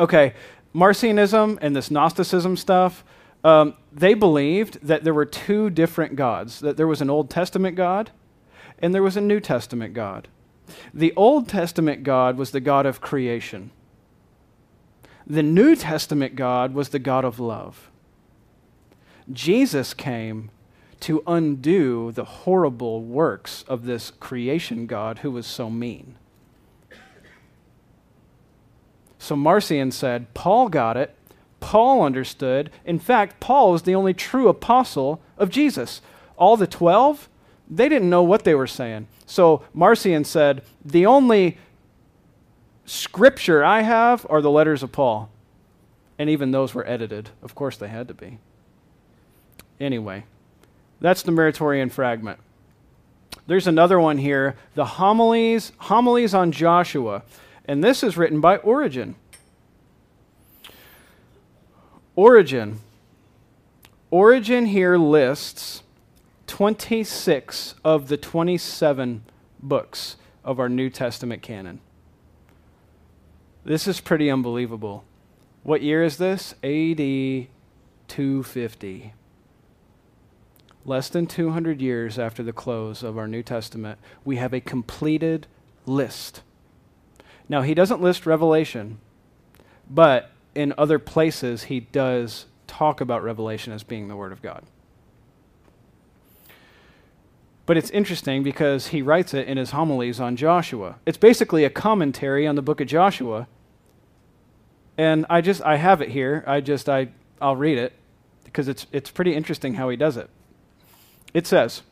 [0.00, 0.34] Okay,
[0.74, 3.04] Marcionism and this Gnosticism stuff,
[3.44, 7.76] um, they believed that there were two different gods, that there was an Old Testament
[7.76, 8.10] God
[8.80, 10.26] and there was a New Testament God.
[10.92, 13.70] The Old Testament God was the God of creation.
[15.24, 17.92] The New Testament God was the God of love.
[19.32, 20.50] Jesus came
[21.04, 26.16] to undo the horrible works of this creation God who was so mean.
[29.18, 31.14] So Marcion said, Paul got it.
[31.60, 32.70] Paul understood.
[32.86, 36.00] In fact, Paul was the only true apostle of Jesus.
[36.38, 37.28] All the 12,
[37.68, 39.06] they didn't know what they were saying.
[39.26, 41.58] So Marcion said, The only
[42.86, 45.28] scripture I have are the letters of Paul.
[46.18, 47.28] And even those were edited.
[47.42, 48.38] Of course, they had to be.
[49.78, 50.24] Anyway,
[51.04, 52.38] that's the Muratorian fragment.
[53.46, 57.24] There's another one here, the homilies, homilies on Joshua.
[57.66, 59.14] And this is written by Origen.
[62.16, 62.80] Origen.
[64.10, 65.82] Origen here lists
[66.46, 69.24] 26 of the 27
[69.60, 71.80] books of our New Testament canon.
[73.62, 75.04] This is pretty unbelievable.
[75.64, 76.54] What year is this?
[76.62, 76.96] AD
[78.08, 79.12] 250.
[80.86, 85.46] Less than 200 years after the close of our New Testament, we have a completed
[85.86, 86.42] list.
[87.48, 88.98] Now, he doesn't list Revelation,
[89.88, 94.64] but in other places, he does talk about Revelation as being the Word of God.
[97.66, 100.96] But it's interesting because he writes it in his homilies on Joshua.
[101.06, 103.46] It's basically a commentary on the book of Joshua.
[104.98, 106.44] And I just I have it here.
[106.46, 107.08] I just I
[107.40, 107.94] I'll read it
[108.44, 110.28] because it's it's pretty interesting how he does it.
[111.34, 111.82] It says,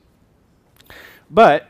[1.30, 1.68] "But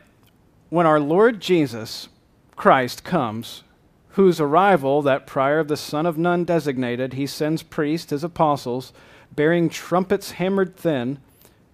[0.69, 2.07] when our Lord Jesus
[2.55, 3.63] Christ comes,
[4.09, 8.93] whose arrival that prior of the son of Nun designated, he sends priests, his apostles,
[9.35, 11.17] bearing trumpets hammered thin,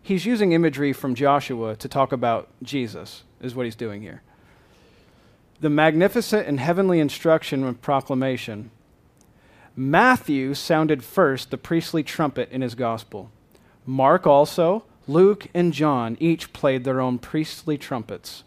[0.02, 4.22] he's using imagery from Joshua to talk about Jesus, is what he's doing here.
[5.60, 8.72] The magnificent and heavenly instruction and proclamation.
[9.76, 13.32] Matthew sounded first the priestly trumpet in his gospel.
[13.86, 18.44] Mark also, Luke, and John each played their own priestly trumpets.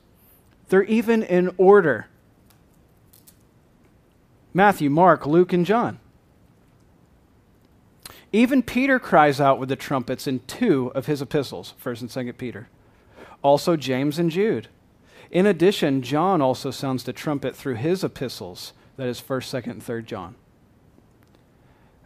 [0.68, 2.06] They're even in order
[4.54, 5.98] Matthew, Mark, Luke, and John.
[8.32, 12.38] Even Peter cries out with the trumpets in two of his epistles, 1st and 2nd
[12.38, 12.68] Peter.
[13.42, 14.68] Also James and Jude.
[15.30, 19.82] In addition, John also sounds the trumpet through his epistles, that is 1st, 2nd, and
[19.82, 20.34] 3rd John.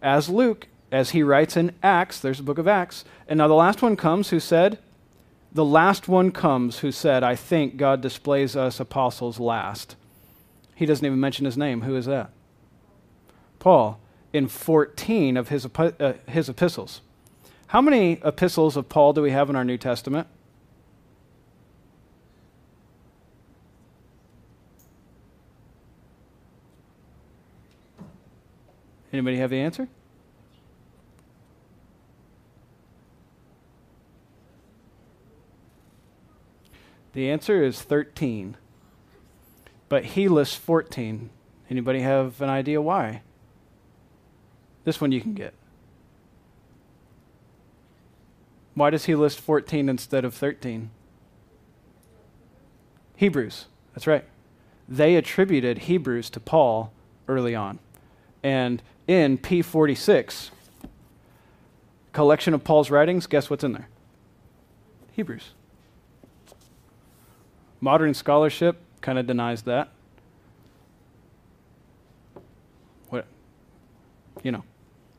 [0.03, 3.55] As Luke, as he writes in Acts, there's a book of Acts, and now the
[3.55, 4.79] last one comes who said,
[5.53, 9.97] the last one comes who said, I think God displays us apostles last.
[10.75, 11.81] He doesn't even mention his name.
[11.83, 12.31] Who is that?
[13.59, 13.99] Paul
[14.33, 17.01] in 14 of his, uh, his epistles.
[17.69, 20.29] How many epistles of Paul do we have in our New Testament?
[29.11, 29.89] Anybody have the answer?
[37.17, 38.59] The answer is 13.
[39.89, 41.31] But he lists 14.
[41.71, 43.23] Anybody have an idea why?
[44.85, 45.55] This one you can get.
[48.75, 50.91] Why does he list 14 instead of 13?
[53.17, 53.65] Hebrews.
[53.95, 54.27] That's right.
[54.87, 56.93] They attributed Hebrews to Paul
[57.29, 57.79] early on.
[58.43, 60.51] And in P46,
[62.13, 63.89] collection of Paul's writings, guess what's in there?
[65.13, 65.53] Hebrews.
[67.81, 69.89] Modern scholarship kind of denies that.
[73.09, 73.27] What?
[74.43, 74.65] You know.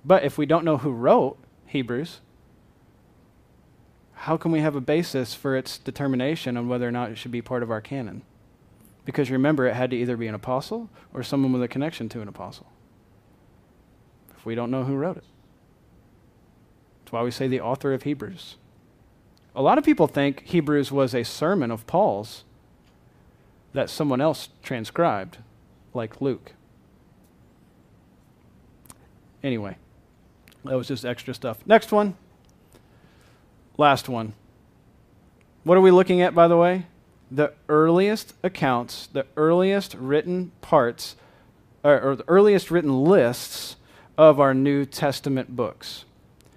[0.04, 2.22] But if we don't know who wrote Hebrews,
[4.13, 7.32] how can we have a basis for its determination on whether or not it should
[7.32, 8.24] be part of our canon?
[9.06, 12.22] Because remember, it had to either be an apostle or someone with a connection to
[12.22, 12.67] an apostle.
[14.38, 15.24] If we don't know who wrote it,
[17.00, 18.58] that's why we say the author of Hebrews.
[19.56, 22.43] A lot of people think Hebrews was a sermon of Paul's
[23.73, 25.38] that someone else transcribed,
[25.93, 26.53] like Luke.
[29.43, 29.77] Anyway.
[30.65, 31.60] That was just extra stuff.
[31.65, 32.15] Next one.
[33.77, 34.34] Last one.
[35.63, 36.88] What are we looking at, by the way?
[37.30, 41.15] The earliest accounts, the earliest written parts,
[41.84, 43.75] or, or the earliest written lists
[44.17, 46.06] of our New Testament books.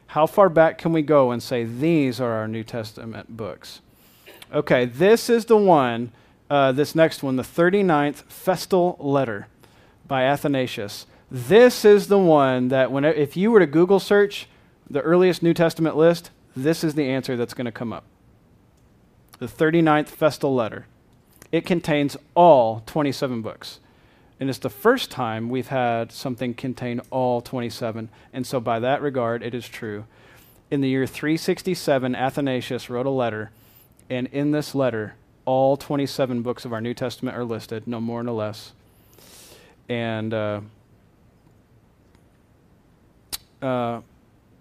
[0.09, 3.81] How far back can we go and say these are our New Testament books?
[4.53, 6.11] Okay, this is the one,
[6.51, 9.47] uh, this next one, the 39th Festal Letter
[10.07, 11.07] by Athanasius.
[11.31, 14.49] This is the one that when if you were to Google search
[14.91, 18.05] the earliest New Testament list, this is the answer that's going to come up.
[19.39, 20.87] The 39th Festal Letter.
[21.53, 23.79] It contains all 27 books.
[24.41, 28.09] And it's the first time we've had something contain all 27.
[28.33, 30.07] And so, by that regard, it is true.
[30.71, 33.51] In the year 367, Athanasius wrote a letter,
[34.09, 35.15] and in this letter,
[35.45, 38.73] all 27 books of our New Testament are listed, no more, no less.
[39.89, 40.61] And uh,
[43.61, 44.01] uh,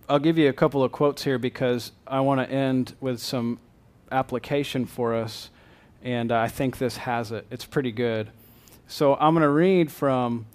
[0.08, 3.60] I'll give you a couple of quotes here because I want to end with some
[4.12, 5.50] application for us,
[6.04, 7.46] and I think this has it.
[7.52, 8.30] It's pretty good.
[8.88, 10.48] So I'm going to read from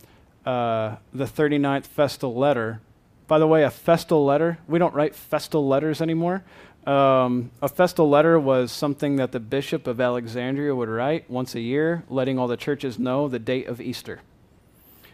[0.45, 2.81] uh, the 39th festal letter.
[3.29, 6.43] By the way, a festal letter, we don't write festal letters anymore.
[6.87, 11.61] Um, a festal letter was something that the bishop of Alexandria would write once a
[11.61, 14.21] year, letting all the churches know the date of Easter.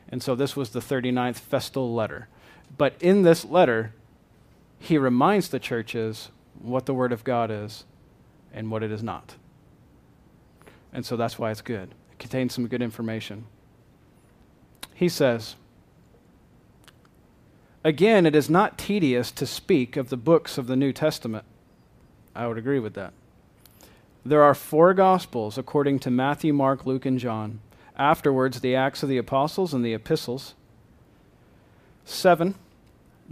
[0.09, 2.27] And so this was the 39th festal letter.
[2.77, 3.95] But in this letter,
[4.81, 7.85] he reminds the churches what the Word of God is
[8.53, 9.37] and what it is not.
[10.93, 11.95] And so that's why it's good.
[12.11, 13.47] It contains some good information.
[14.93, 15.55] He says,
[17.85, 21.45] Again, it is not tedious to speak of the books of the New Testament.
[22.35, 23.13] I would agree with that.
[24.25, 27.61] There are four Gospels according to Matthew, Mark, Luke, and John.
[27.97, 30.55] Afterwards, the Acts of the Apostles and the Epistles.
[32.05, 32.55] Seven.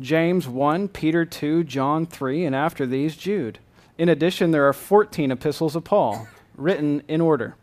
[0.00, 3.58] James 1, Peter 2, John 3, and after these, Jude.
[3.98, 7.56] In addition, there are 14 epistles of Paul, written in order.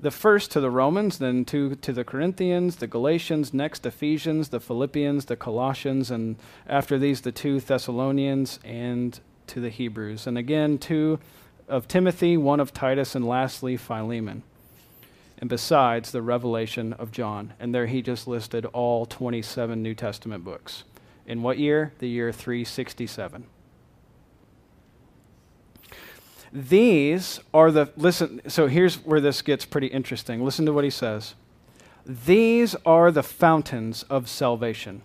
[0.00, 4.60] The first to the Romans, then two to the Corinthians, the Galatians, next Ephesians, the
[4.60, 6.36] Philippians, the Colossians, and
[6.66, 9.20] after these, the two Thessalonians and
[9.50, 10.26] to the Hebrews.
[10.26, 11.18] And again, two
[11.68, 14.42] of Timothy, one of Titus, and lastly, Philemon.
[15.38, 17.54] And besides, the revelation of John.
[17.58, 20.84] And there he just listed all 27 New Testament books.
[21.26, 21.92] In what year?
[21.98, 23.46] The year 367.
[26.52, 30.44] These are the, listen, so here's where this gets pretty interesting.
[30.44, 31.34] Listen to what he says.
[32.04, 35.02] These are the fountains of salvation.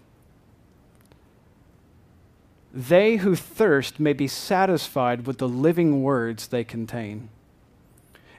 [2.76, 7.30] They who thirst may be satisfied with the living words they contain.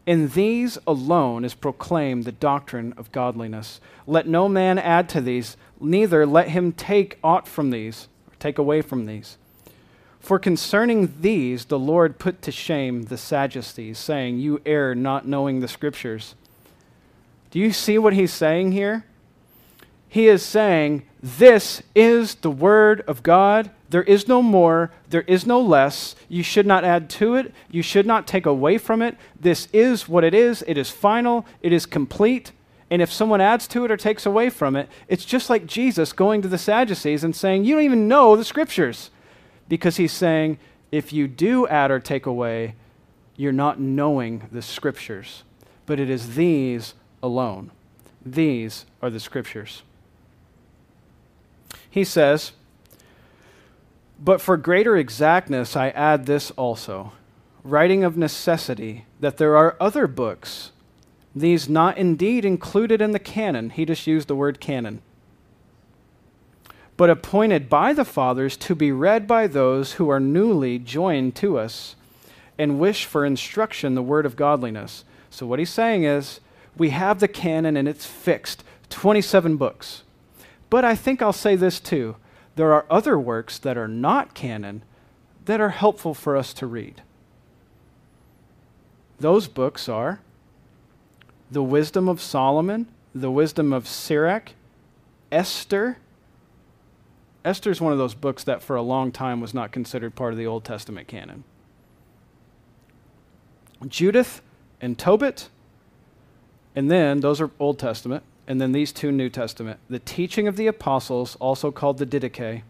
[0.05, 3.81] In these alone is proclaimed the doctrine of godliness.
[4.07, 8.59] Let no man add to these, neither let him take aught from these, or take
[8.59, 9.39] away from these.
[10.21, 15.61] For concerning these the Lord put to shame the Sadducees, saying, You err not knowing
[15.61, 16.35] the Scriptures.
[17.51, 19.06] Do you see what he's saying here?
[20.09, 23.71] He is saying, This is the Word of God.
[23.89, 26.17] There is no more, there is no less.
[26.29, 29.17] You should not add to it, you should not take away from it.
[29.39, 30.65] This is what it is.
[30.67, 32.53] It is final, it is complete.
[32.91, 36.13] And if someone adds to it or takes away from it, it's just like Jesus
[36.13, 39.11] going to the Sadducees and saying, You don't even know the scriptures.
[39.69, 40.59] Because he's saying,
[40.93, 42.75] if you do add or take away,
[43.37, 45.43] you're not knowing the scriptures.
[45.85, 47.71] But it is these alone.
[48.25, 49.83] These are the scriptures.
[51.97, 52.53] He says,
[54.23, 57.13] but for greater exactness, I add this also
[57.65, 60.73] writing of necessity that there are other books,
[61.35, 63.71] these not indeed included in the canon.
[63.71, 65.01] He just used the word canon.
[66.99, 71.59] But appointed by the fathers to be read by those who are newly joined to
[71.59, 71.97] us
[72.59, 75.07] and wish for instruction the word of godliness.
[75.31, 76.41] So, what he's saying is,
[76.77, 80.03] we have the canon and it's fixed 27 books.
[80.71, 82.17] But I think I'll say this too
[82.57, 84.83] there are other works that are not canon
[85.45, 87.03] that are helpful for us to read.
[89.21, 90.21] Those books are
[91.51, 94.53] The Wisdom of Solomon, The Wisdom of Sirach,
[95.31, 95.99] Esther.
[97.45, 100.33] Esther is one of those books that for a long time was not considered part
[100.33, 101.45] of the Old Testament canon.
[103.87, 104.41] Judith
[104.81, 105.51] and Tobit,
[106.75, 110.57] and then those are Old Testament and then these two New Testament the teaching of
[110.57, 112.63] the apostles, also called the Didache,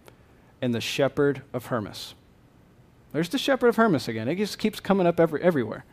[0.63, 2.15] and the shepherd of Hermas.
[3.13, 4.29] There's the shepherd of Hermas again.
[4.29, 5.85] It just keeps coming up every, everywhere.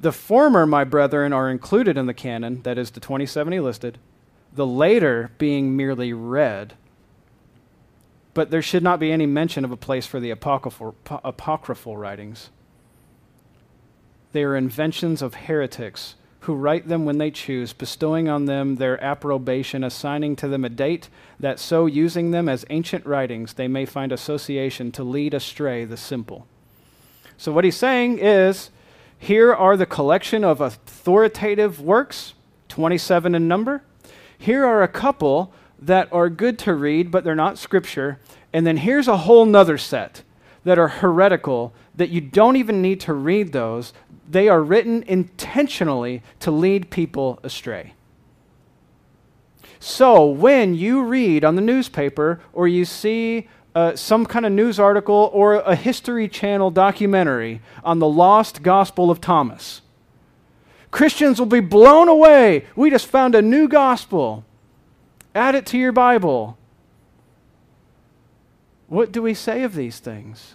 [0.00, 3.98] The former, my brethren, are included in the canon, that is the 2070 listed,
[4.52, 6.74] the later being merely read.
[8.34, 12.50] But there should not be any mention of a place for the apocryphal, apocryphal writings.
[14.32, 19.02] They are inventions of heretics who write them when they choose, bestowing on them their
[19.02, 23.86] approbation, assigning to them a date, that so using them as ancient writings they may
[23.86, 26.46] find association to lead astray the simple.
[27.36, 28.70] So, what he's saying is
[29.16, 32.34] here are the collection of authoritative works,
[32.68, 33.82] 27 in number.
[34.36, 38.18] Here are a couple that are good to read, but they're not scripture.
[38.52, 40.22] And then here's a whole nother set
[40.64, 43.92] that are heretical that you don't even need to read those
[44.28, 47.94] they are written intentionally to lead people astray.
[49.78, 54.78] So when you read on the newspaper or you see uh, some kind of news
[54.78, 59.82] article or a History Channel documentary on the lost Gospel of Thomas,
[60.92, 62.66] Christians will be blown away.
[62.76, 64.44] We just found a new gospel.
[65.34, 66.58] Add it to your Bible.
[68.86, 70.54] What do we say of these things?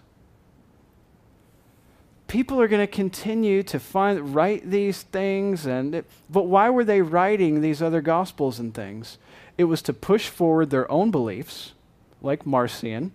[2.28, 6.84] People are going to continue to find write these things and it, but why were
[6.84, 9.18] they writing these other gospels and things?
[9.58, 11.74] It was to push forward their own beliefs
[12.22, 13.12] like marcion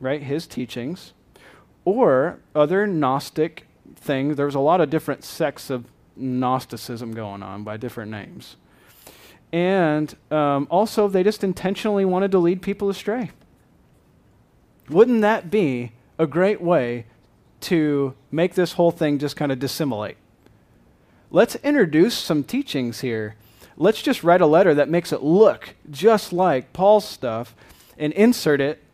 [0.00, 1.12] right his teachings
[1.84, 4.36] or other gnostic things.
[4.36, 5.84] There was a lot of different sects of
[6.16, 8.56] gnosticism going on by different names.
[9.52, 13.30] And um, also they just intentionally wanted to lead people astray.
[14.88, 17.06] Wouldn't that be a great way
[17.64, 20.16] to make this whole thing just kind of dissimulate.
[21.30, 23.36] Let's introduce some teachings here.
[23.76, 27.54] Let's just write a letter that makes it look just like Paul's stuff
[27.98, 28.84] and insert it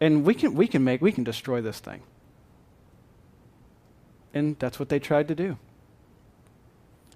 [0.00, 2.02] and we can we can make we can destroy this thing.
[4.34, 5.56] And that's what they tried to do.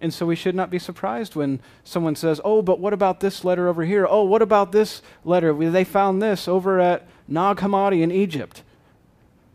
[0.01, 3.45] And so we should not be surprised when someone says, "Oh, but what about this
[3.45, 4.07] letter over here?
[4.09, 5.53] Oh, what about this letter?
[5.53, 8.62] They found this over at Nag Hammadi in Egypt."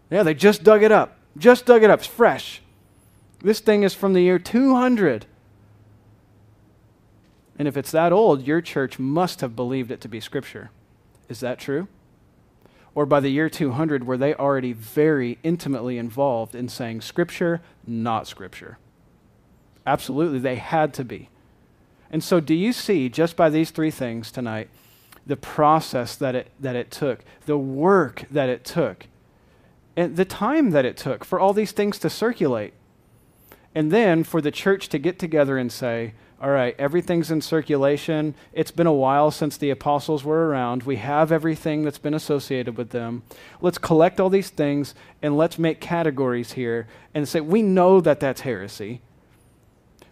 [0.10, 1.17] Yeah, they just dug it up.
[1.38, 2.00] Just dug it up.
[2.00, 2.62] It's fresh.
[3.42, 5.26] This thing is from the year 200.
[7.60, 10.70] And if it's that old, your church must have believed it to be Scripture.
[11.30, 11.88] Is that true?
[12.96, 18.28] Or by the year 200, were they already very intimately involved in saying Scripture, not
[18.28, 18.78] Scripture?
[19.86, 21.30] Absolutely, they had to be.
[22.12, 24.70] And so, do you see, just by these three things tonight,
[25.26, 29.08] the process that it, that it took, the work that it took
[29.98, 32.74] and the time that it took for all these things to circulate.
[33.74, 38.36] And then for the church to get together and say, all right, everything's in circulation.
[38.54, 40.84] It's been a while since the apostles were around.
[40.84, 43.24] We have everything that's been associated with them.
[43.60, 44.94] Let's collect all these things
[45.24, 49.02] and let's make categories here and say, we know that that's heresy.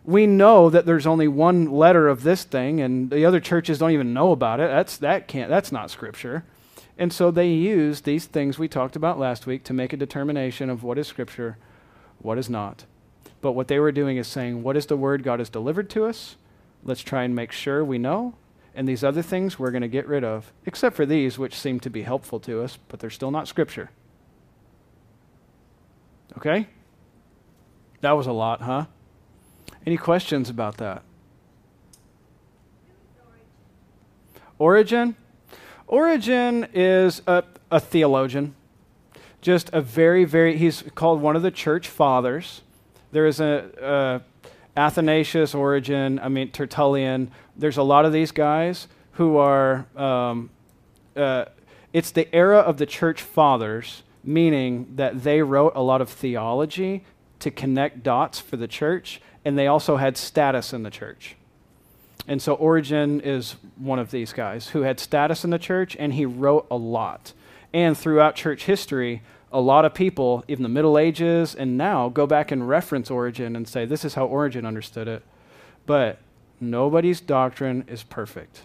[0.04, 3.92] We know that there's only one letter of this thing and the other churches don't
[3.92, 4.70] even know about it.
[4.70, 6.44] That's, that can't, that's not scripture.
[6.98, 10.70] And so they use these things we talked about last week to make a determination
[10.70, 11.58] of what is Scripture,
[12.20, 12.86] what is not.
[13.42, 16.06] But what they were doing is saying, what is the word God has delivered to
[16.06, 16.38] us?
[16.84, 18.36] Let's try and make sure we know.
[18.74, 21.80] And these other things we're going to get rid of, except for these, which seem
[21.82, 23.92] to be helpful to us, but they're still not Scripture.
[26.38, 26.68] Okay?
[28.02, 28.86] That was a lot, huh?
[29.86, 31.04] Any questions about that?
[34.58, 35.16] Origen?
[35.88, 38.56] Origen is a, a theologian,
[39.42, 42.62] just a very, very, he's called one of the church fathers.
[43.12, 44.22] There is a,
[44.76, 47.32] a Athanasius, Origen, I mean, Tertullian.
[47.56, 50.50] There's a lot of these guys who are, um,
[51.16, 51.46] uh,
[51.94, 57.06] it's the era of the church fathers, meaning that they wrote a lot of theology
[57.40, 61.36] to connect dots for the church, and they also had status in the church.
[62.28, 66.14] And so Origen is one of these guys who had status in the church and
[66.14, 67.34] he wrote a lot.
[67.74, 69.22] And throughout church history,
[69.52, 73.56] a lot of people, even the Middle Ages and now, go back and reference Origen
[73.56, 75.24] and say, this is how Origen understood it.
[75.86, 76.18] But
[76.60, 78.62] nobody's doctrine is perfect.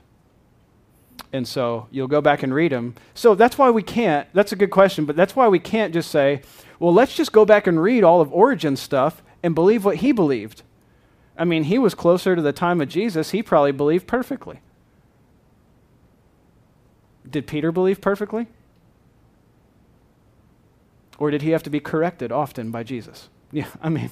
[1.32, 2.94] And so you'll go back and read them.
[3.14, 6.10] So that's why we can't, that's a good question, but that's why we can't just
[6.10, 6.42] say,
[6.78, 10.12] well, let's just go back and read all of Origen's stuff and believe what he
[10.12, 10.62] believed.
[11.36, 13.30] I mean, he was closer to the time of Jesus.
[13.30, 14.60] He probably believed perfectly.
[17.28, 18.48] Did Peter believe perfectly?
[21.18, 23.28] Or did he have to be corrected often by Jesus?
[23.52, 24.10] Yeah, I mean,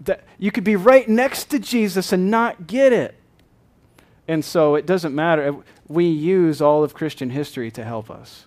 [0.00, 3.14] that you could be right next to Jesus and not get it.
[4.28, 5.56] And so it doesn't matter.
[5.88, 8.46] We use all of Christian history to help us.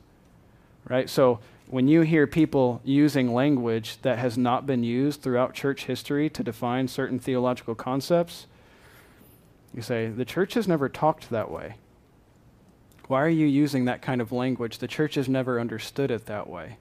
[0.88, 1.10] Right?
[1.10, 1.40] So
[1.70, 6.44] when you hear people using language that has not been used throughout church history to
[6.44, 8.48] define certain theological concepts,
[9.72, 11.76] you say, the church has never talked that way.
[13.08, 14.80] Why are you using that kind of language?
[14.80, 16.78] The church has never understood it that way.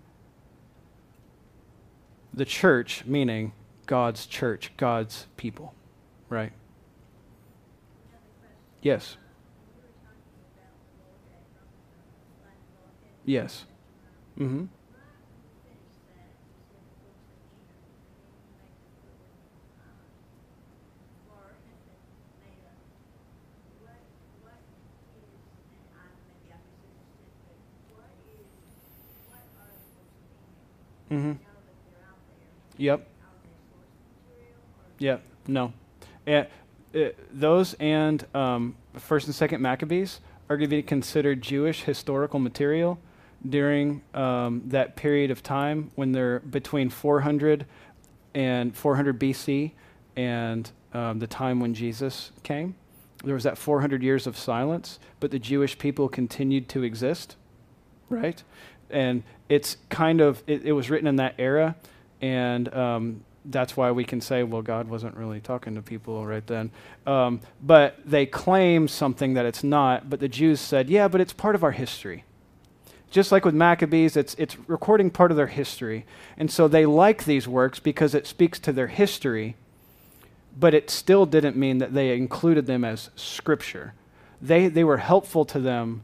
[2.33, 3.53] The church, meaning
[3.85, 5.75] God's church, God's people,
[6.31, 6.53] right?
[8.81, 9.19] Yes.
[13.27, 13.67] Yes.
[14.39, 14.65] Mm-hmm.
[31.11, 31.33] Mm-hmm.
[32.77, 33.09] Yep.
[34.99, 35.23] Yep.
[35.47, 35.73] No.
[36.27, 36.45] Uh,
[36.95, 42.39] uh, those and um, First and Second Maccabees are going to be considered Jewish historical
[42.39, 42.99] material
[43.49, 47.67] during um, that period of time when they're between 400
[48.35, 49.73] and 400 BC
[50.17, 52.75] and um, the time when Jesus came.
[53.25, 57.37] There was that 400 years of silence, but the Jewish people continued to exist,
[58.09, 58.43] right?
[58.91, 61.77] And it's kind of it, it was written in that era,
[62.21, 66.47] and um, that's why we can say, well, God wasn't really talking to people right
[66.47, 66.71] then.
[67.07, 70.11] Um, but they claim something that it's not.
[70.11, 72.25] But the Jews said, yeah, but it's part of our history.
[73.11, 76.05] Just like with Maccabees, it's, it's recording part of their history.
[76.37, 79.57] And so they like these works because it speaks to their history,
[80.59, 83.95] but it still didn't mean that they included them as scripture.
[84.43, 86.03] They, they were helpful to them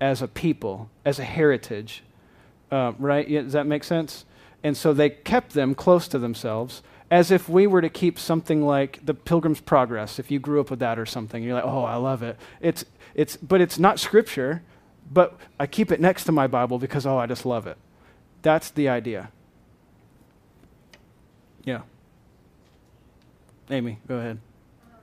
[0.00, 2.04] as a people, as a heritage.
[2.70, 3.26] Uh, right?
[3.28, 4.24] Yeah, does that make sense?
[4.62, 8.66] And so they kept them close to themselves as if we were to keep something
[8.66, 10.18] like the Pilgrim's Progress.
[10.18, 12.36] If you grew up with that or something, you're like, oh, I love it.
[12.60, 14.62] It's, it's, but it's not scripture
[15.10, 17.76] but I keep it next to my Bible because, oh, I just love it.
[18.42, 19.30] That's the idea.
[21.64, 21.82] Yeah.
[23.70, 24.38] Amy, go ahead.
[24.84, 25.00] Um,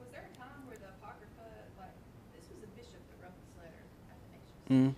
[0.00, 1.44] was there a time where the Apocrypha,
[1.80, 1.96] like,
[2.36, 4.68] this was a bishop that wrote this letter, Athanasius.
[4.68, 4.92] Mm.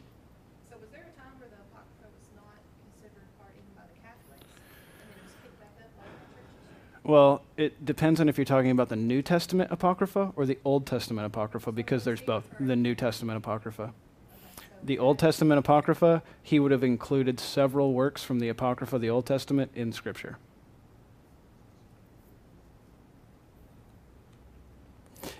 [0.66, 3.99] So was there a time where the Apocrypha was not considered part even by the
[4.03, 6.89] Catholics, and then it was picked back up by the churches?
[7.03, 10.86] Well, it depends on if you're talking about the New Testament Apocrypha or the Old
[10.86, 12.44] Testament Apocrypha, because there's both.
[12.61, 13.94] The New Testament Apocrypha.
[14.82, 19.11] The Old Testament Apocrypha, he would have included several works from the Apocrypha of the
[19.11, 20.38] Old Testament in Scripture.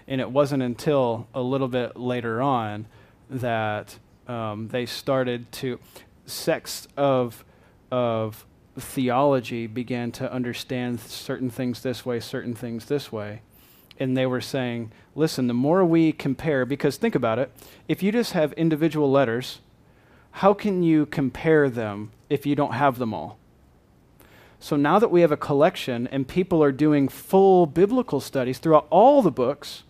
[0.07, 2.87] And it wasn't until a little bit later on
[3.29, 5.79] that um, they started to,
[6.27, 7.45] sects of,
[7.91, 8.45] of
[8.81, 13.43] theology began to understand certain things this way, certain things this way
[14.01, 17.53] and they were saying, listen, the more we compare, because think about it,
[17.87, 19.61] if you just have individual letters,
[20.33, 23.39] how can you compare them if you don't have them all?
[24.59, 28.87] So now that we have a collection and people are doing full biblical studies throughout
[28.91, 29.83] all the books,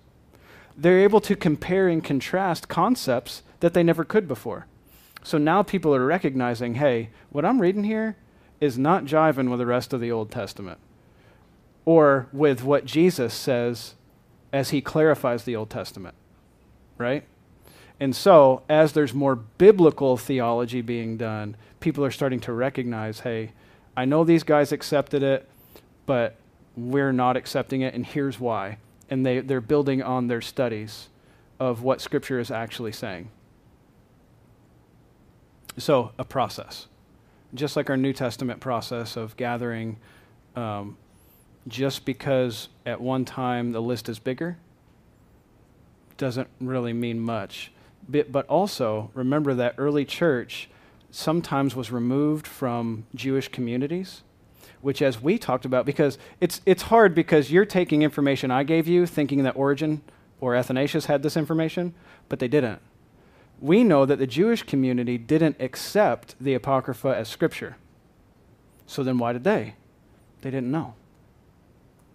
[0.76, 4.66] they're able to compare and contrast concepts that they never could before.
[5.22, 8.16] So now people are recognizing hey, what I'm reading here
[8.60, 10.78] is not jiving with the rest of the Old Testament
[11.84, 13.94] or with what Jesus says
[14.52, 16.14] as he clarifies the Old Testament,
[16.98, 17.24] right?
[17.98, 23.52] And so, as there's more biblical theology being done, people are starting to recognize hey,
[23.96, 25.48] I know these guys accepted it,
[26.06, 26.36] but
[26.76, 28.78] we're not accepting it, and here's why.
[29.10, 31.08] And they, they're building on their studies
[31.58, 33.30] of what Scripture is actually saying.
[35.76, 36.86] So, a process.
[37.54, 39.98] Just like our New Testament process of gathering
[40.56, 40.96] um,
[41.68, 44.58] just because at one time the list is bigger
[46.16, 47.72] doesn't really mean much.
[48.08, 50.68] But, also, remember that early church
[51.10, 54.22] sometimes was removed from Jewish communities,
[54.80, 58.88] which, as we talked about, because it's, it's hard because you're taking information I gave
[58.88, 60.02] you thinking that Origen
[60.40, 61.94] or Athanasius had this information,
[62.28, 62.80] but they didn't.
[63.60, 67.76] We know that the Jewish community didn't accept the Apocrypha as scripture.
[68.86, 69.74] So then why did they?
[70.40, 70.94] They didn't know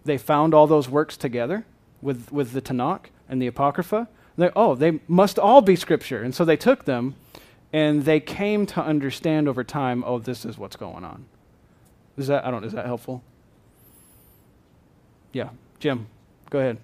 [0.05, 1.65] they found all those works together
[2.01, 4.07] with, with the Tanakh and the Apocrypha.
[4.37, 6.21] They, oh, they must all be scripture.
[6.21, 7.15] And so they took them
[7.73, 11.25] and they came to understand over time, oh, this is what's going on.
[12.17, 13.23] Is that, I don't, is that helpful?
[15.33, 15.49] Yeah.
[15.79, 16.07] Jim,
[16.49, 16.77] go ahead.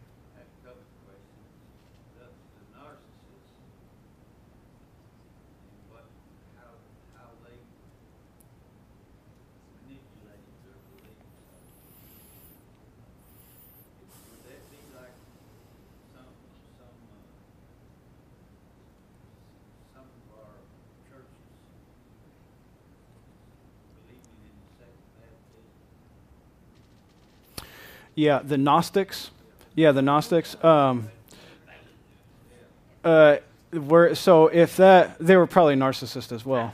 [28.22, 29.32] Yeah, the Gnostics.
[29.74, 30.56] Yeah, the Gnostics.
[30.64, 31.10] Um,
[33.04, 33.38] uh,
[33.74, 36.72] were so if that they were probably narcissists as well.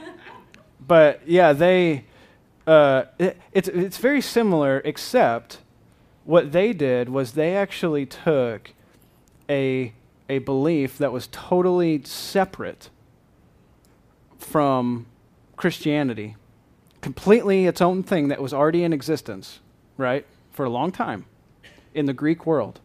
[0.86, 2.04] but yeah, they.
[2.68, 5.58] Uh, it, it's it's very similar, except
[6.24, 8.70] what they did was they actually took
[9.48, 9.92] a
[10.28, 12.90] a belief that was totally separate
[14.38, 15.06] from
[15.56, 16.36] Christianity,
[17.00, 19.58] completely its own thing that was already in existence,
[19.96, 20.24] right?
[20.50, 21.26] For a long time
[21.94, 22.80] in the Greek world.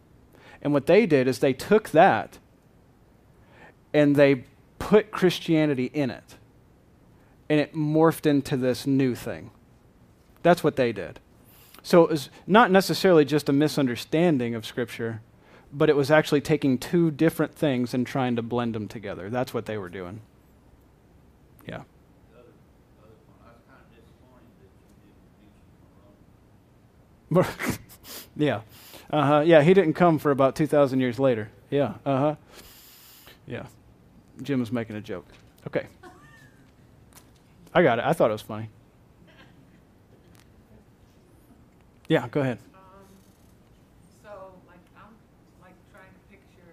[0.61, 2.39] And what they did is they took that
[3.93, 4.45] and they
[4.79, 6.35] put Christianity in it.
[7.49, 9.51] And it morphed into this new thing.
[10.41, 11.19] That's what they did.
[11.83, 15.21] So it was not necessarily just a misunderstanding of Scripture,
[15.71, 19.29] but it was actually taking two different things and trying to blend them together.
[19.29, 20.21] That's what they were doing.
[21.67, 21.83] Yeah.
[28.35, 28.61] yeah.
[29.09, 29.39] Uh huh.
[29.45, 31.49] Yeah, he didn't come for about 2,000 years later.
[31.69, 31.95] Yeah.
[32.05, 32.35] Uh huh.
[33.47, 33.65] Yeah.
[34.41, 35.27] Jim was making a joke.
[35.67, 35.87] Okay.
[37.73, 38.05] I got it.
[38.05, 38.69] I thought it was funny.
[42.07, 42.59] Yeah, go ahead.
[42.71, 43.03] Um,
[44.23, 44.29] so,
[44.69, 45.11] like, I'm
[45.59, 46.69] like trying to picture,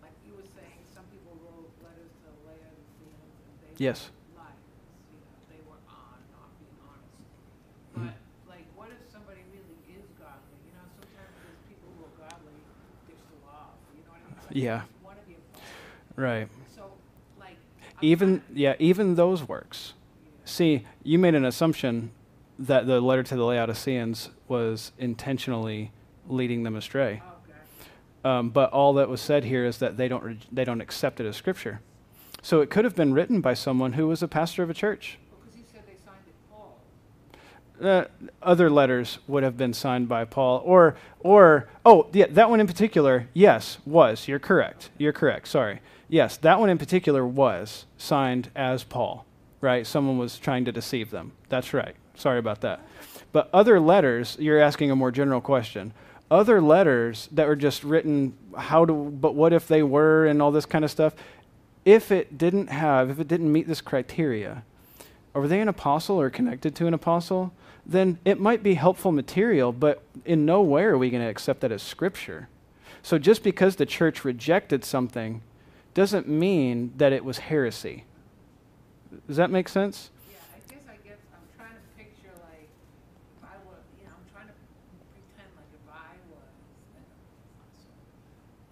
[0.00, 4.08] like you were saying, some people wrote letters to and Yes.
[4.32, 4.62] were liars,
[5.10, 7.18] you know, they were on, not being honest.
[7.98, 8.14] Mhm.
[8.14, 8.16] But,
[8.48, 10.56] like, what if somebody really is godly?
[10.70, 12.54] You know, sometimes there's people who are godly,
[13.10, 14.38] they're still off, you know what I mean?
[14.38, 14.82] Like, Yeah.
[14.82, 15.64] they wanna be a part.
[16.16, 16.48] Right.
[16.74, 16.90] So,
[17.38, 17.56] like,
[18.00, 19.92] Even yeah, even those works.
[20.44, 22.10] See, you made an assumption
[22.58, 25.90] that the letter to the Laodiceans was intentionally
[26.28, 27.22] leading them astray.
[27.44, 27.58] Okay.
[28.24, 31.20] Um, but all that was said here is that they don't re- they don't accept
[31.20, 31.80] it as scripture.
[32.42, 35.18] So it could have been written by someone who was a pastor of a church.
[35.44, 36.78] Because you said they signed it Paul.
[37.82, 38.04] Uh,
[38.42, 42.66] other letters would have been signed by Paul, or or oh yeah, that one in
[42.66, 44.28] particular, yes, was.
[44.28, 44.90] You're correct.
[44.96, 45.48] You're correct.
[45.48, 45.80] Sorry.
[46.08, 49.26] Yes, that one in particular was signed as Paul.
[49.60, 49.86] Right?
[49.86, 51.32] Someone was trying to deceive them.
[51.48, 51.96] That's right.
[52.14, 52.80] Sorry about that.
[53.32, 55.92] But other letters, you're asking a more general question.
[56.30, 60.50] Other letters that were just written, how do, but what if they were, and all
[60.50, 61.14] this kind of stuff.
[61.84, 64.64] If it didn't have, if it didn't meet this criteria,
[65.34, 67.52] are they an apostle or connected to an apostle?
[67.88, 71.60] Then it might be helpful material, but in no way are we going to accept
[71.60, 72.48] that as scripture.
[73.02, 75.42] So just because the church rejected something
[75.94, 78.04] doesn't mean that it was heresy.
[79.28, 80.10] Does that make sense?
[80.28, 82.66] Yeah, I guess I guess I'm trying to picture like
[83.46, 83.54] I
[83.96, 84.56] you know, I'm trying to
[85.14, 86.50] pretend like if I was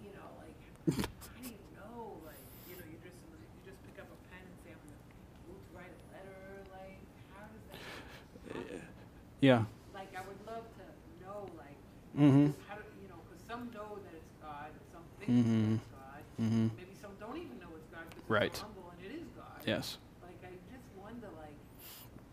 [0.03, 3.97] you know, like how do you know, like you know, you just you just pick
[4.03, 6.99] up a pen and say I'm gonna to write a letter, like
[7.31, 7.79] how does that?
[7.79, 8.85] happen?
[9.45, 9.63] Yeah.
[9.93, 10.85] Like I would love to
[11.25, 11.77] know, like
[12.17, 12.51] Mm-hmm.
[12.67, 13.19] how do you know?
[13.29, 15.73] Because some know that it's God, some think mm-hmm.
[15.75, 16.21] it's God.
[16.41, 16.67] Mm-hmm.
[16.77, 18.53] Maybe some don't even know it's God because Right.
[18.53, 19.61] they're humble and it is God.
[19.67, 19.97] Yes.
[20.23, 21.53] Like I just wonder, like,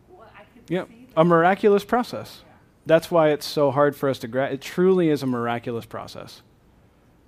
[0.08, 0.88] what I could Yep.
[0.88, 1.06] see.
[1.16, 2.40] A miraculous process.
[2.46, 2.52] Yeah.
[2.86, 4.54] That's why it's so hard for us to grasp.
[4.54, 6.40] It truly is a miraculous process.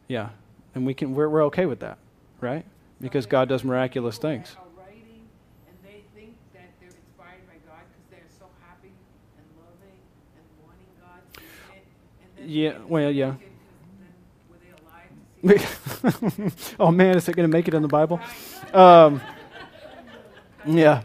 [0.09, 0.30] Yeah.
[0.74, 1.99] And we can we're, we're okay with that,
[2.41, 2.64] right?
[3.01, 4.57] Because God does miraculous things.
[4.59, 5.28] Are writing
[5.68, 8.91] and they think that they're inspired by God because they're so happy
[9.39, 10.01] and loving
[10.35, 11.87] and wanting God to be in it.
[12.22, 13.34] And then Yeah, well, yeah.
[16.80, 18.20] oh man, is it going to make it in the Bible?
[18.72, 19.20] Um,
[20.66, 21.03] yeah.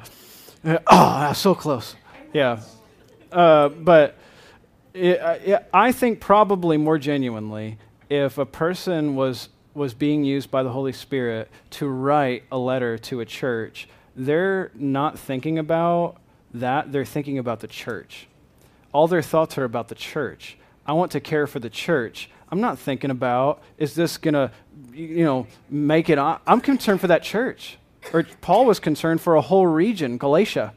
[0.64, 1.96] Uh, Oh, so close.
[2.34, 2.62] Yeah.
[3.32, 4.16] Uh, but
[4.94, 7.78] it, uh, yeah, I think probably more genuinely,
[8.10, 12.98] if a person was was being used by the Holy Spirit to write a letter
[12.98, 16.18] to a church, they're not thinking about
[16.54, 16.92] that.
[16.92, 18.28] They're thinking about the church.
[18.92, 20.58] All their thoughts are about the church.
[20.90, 22.32] I want to care for the church.
[22.52, 24.52] I'm not thinking about is this gonna,
[24.92, 26.18] you know, make it.
[26.18, 26.40] On?
[26.48, 27.78] I'm concerned for that church.
[28.12, 30.74] Or Paul was concerned for a whole region, Galatia,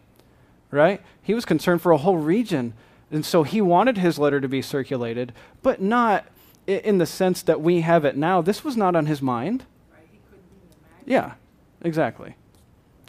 [0.70, 1.00] right?
[1.22, 2.74] He was concerned for a whole region,
[3.10, 5.32] and so he wanted his letter to be circulated,
[5.62, 6.26] but not
[6.68, 8.42] i- in the sense that we have it now.
[8.42, 9.64] This was not on his mind.
[9.90, 10.00] Right?
[10.12, 11.30] He couldn't even imagine.
[11.30, 12.34] Yeah, exactly.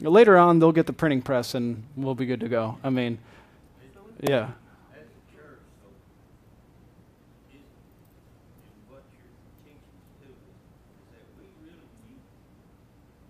[0.00, 2.78] Later on, they'll get the printing press, and we'll be good to go.
[2.82, 3.18] I mean,
[4.22, 4.52] yeah.
[4.94, 5.88] As a church, so
[7.52, 9.28] is, is what your
[9.64, 9.82] teachings
[10.20, 12.22] to us, is that we really need,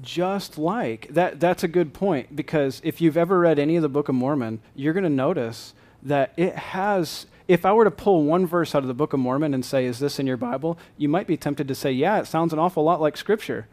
[0.00, 3.88] Just like that, that's a good point because if you've ever read any of the
[3.88, 7.26] Book of Mormon, you're going to notice that it has.
[7.48, 9.86] If I were to pull one verse out of the Book of Mormon and say,
[9.86, 10.78] Is this in your Bible?
[10.96, 13.68] you might be tempted to say, Yeah, it sounds an awful lot like Scripture.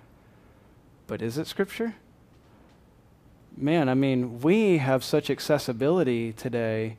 [1.07, 1.95] But is it Scripture?
[3.57, 6.97] Man, I mean, we have such accessibility today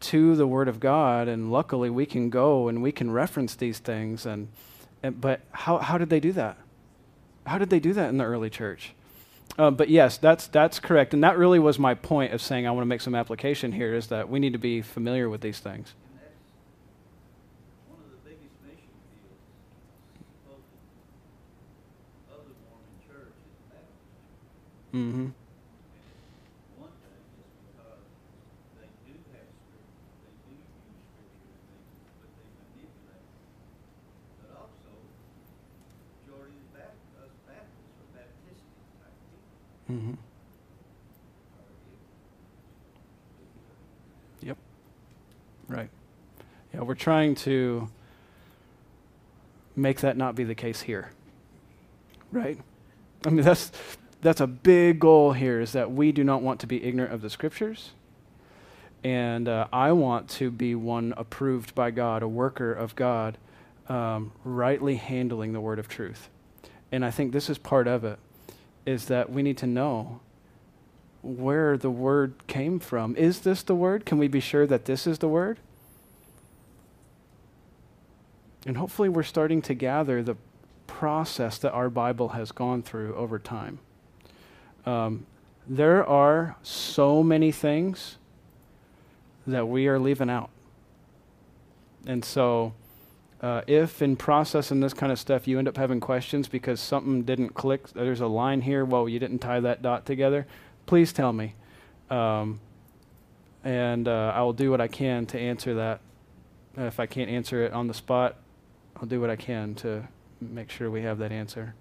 [0.00, 3.78] to the Word of God, and luckily we can go and we can reference these
[3.78, 4.26] things.
[4.26, 4.48] And,
[5.02, 6.58] and but how, how did they do that?
[7.46, 8.94] How did they do that in the early church?
[9.58, 12.70] Uh, but yes, that's that's correct, and that really was my point of saying I
[12.70, 13.94] want to make some application here.
[13.94, 15.92] Is that we need to be familiar with these things.
[17.92, 19.44] The biggest mission fields
[20.16, 20.88] supposedly
[22.32, 24.00] of the Mormon church is Baptist.
[24.96, 25.36] Mm-hmm.
[26.80, 28.00] One thing, just because
[28.80, 31.92] they do have scripture, they do use scripture, and they,
[32.24, 33.36] but they manipulate it.
[34.40, 34.96] But also,
[36.24, 39.44] majority of Baptists, us Baptists are Baptistic type people.
[39.92, 40.12] Mm-hmm.
[44.40, 44.56] Yep.
[45.68, 45.90] Right.
[46.72, 47.88] Yeah, we're trying to
[49.76, 51.10] make that not be the case here.
[52.30, 52.58] Right?
[53.26, 53.70] I mean, that's
[54.22, 57.20] that's a big goal here is that we do not want to be ignorant of
[57.20, 57.90] the scriptures.
[59.04, 63.36] And uh, I want to be one approved by God, a worker of God,
[63.88, 66.30] um, rightly handling the word of truth.
[66.92, 68.18] And I think this is part of it,
[68.86, 70.20] is that we need to know
[71.22, 73.14] where the word came from.
[73.16, 74.04] Is this the word?
[74.04, 75.58] Can we be sure that this is the word?
[78.66, 80.36] And hopefully, we're starting to gather the
[80.86, 83.78] process that our Bible has gone through over time.
[84.86, 85.26] Um,
[85.66, 88.18] there are so many things
[89.46, 90.50] that we are leaving out.
[92.06, 92.74] And so,
[93.42, 97.22] uh, if in processing this kind of stuff you end up having questions because something
[97.24, 100.46] didn't click, there's a line here, well, you didn't tie that dot together,
[100.86, 101.54] please tell me.
[102.08, 102.60] Um,
[103.64, 106.00] and uh, I will do what I can to answer that.
[106.76, 108.36] Uh, if I can't answer it on the spot,
[108.96, 110.06] I'll do what I can to
[110.40, 111.74] make sure we have that answer.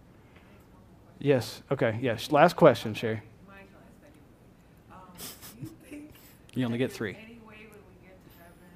[1.19, 1.61] Yes.
[1.71, 1.99] Okay.
[2.01, 2.31] Yes.
[2.31, 3.21] Last question, Sherry.
[3.47, 4.91] My last anyway.
[4.91, 6.09] Um,
[6.51, 7.11] do you only get three.
[7.11, 8.73] Any way when we get to heaven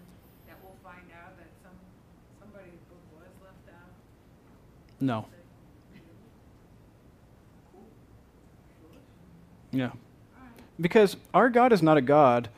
[0.48, 1.74] that we'll find out that some,
[2.40, 3.90] somebody's book was left out?
[5.00, 5.26] No.
[9.72, 9.92] Yeah.
[10.80, 12.50] Because our God is not a God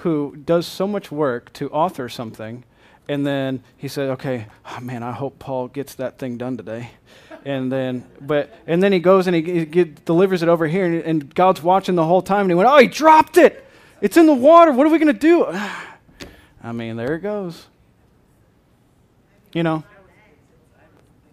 [0.00, 2.64] who does so much work to author something
[3.08, 6.90] and then he said, "Okay, oh, man, I hope Paul gets that thing done today."
[7.44, 10.84] And then, but and then he goes and he, he get, delivers it over here,
[10.84, 13.64] and, and God's watching the whole time, and he went, "Oh, he dropped it!
[14.00, 14.72] It's in the water.
[14.72, 15.46] What are we going to do?"
[16.62, 17.66] I mean, there it goes.
[19.52, 19.84] You know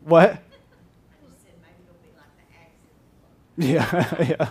[0.04, 0.42] what?
[3.58, 4.50] Yeah, yeah,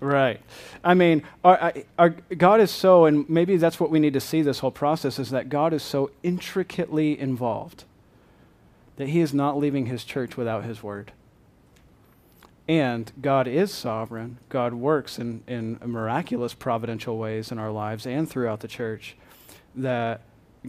[0.00, 0.38] right.
[0.82, 4.42] I mean, our, our, God is so, and maybe that's what we need to see
[4.42, 7.84] this whole process is that God is so intricately involved
[8.96, 11.12] that He is not leaving His church without His word.
[12.68, 14.38] And God is sovereign.
[14.50, 19.16] God works in, in miraculous providential ways in our lives and throughout the church,
[19.74, 20.20] that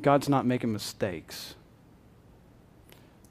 [0.02, 1.56] God's not making mistakes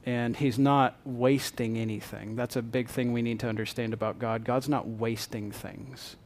[0.05, 2.37] and he's not wasting anything.
[2.37, 4.45] That's a big thing we need to understand about God.
[4.45, 6.17] God's not wasting things,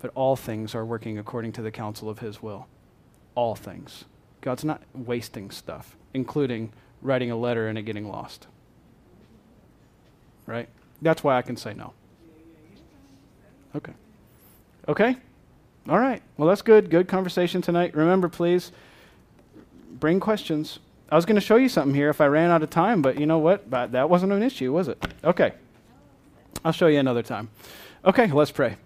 [0.00, 2.66] but all things are working according to the counsel of his will.
[3.34, 4.04] All things.
[4.40, 6.72] God's not wasting stuff, including
[7.02, 8.46] writing a letter and it getting lost.
[10.46, 10.68] Right?
[11.02, 11.92] That's why I can say no.
[13.74, 13.92] Okay.
[14.86, 15.16] Okay?
[15.88, 16.22] All right.
[16.36, 16.90] Well, that's good.
[16.90, 17.96] Good conversation tonight.
[17.96, 18.70] Remember, please,
[19.98, 20.78] bring questions.
[21.10, 23.20] I was going to show you something here if I ran out of time, but
[23.20, 23.70] you know what?
[23.70, 25.02] That wasn't an issue, was it?
[25.22, 25.52] Okay.
[26.64, 27.50] I'll show you another time.
[28.04, 28.76] Okay, let's pray.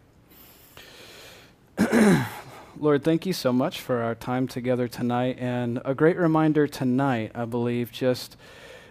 [2.79, 7.33] Lord, thank you so much for our time together tonight and a great reminder tonight,
[7.35, 8.37] I believe, just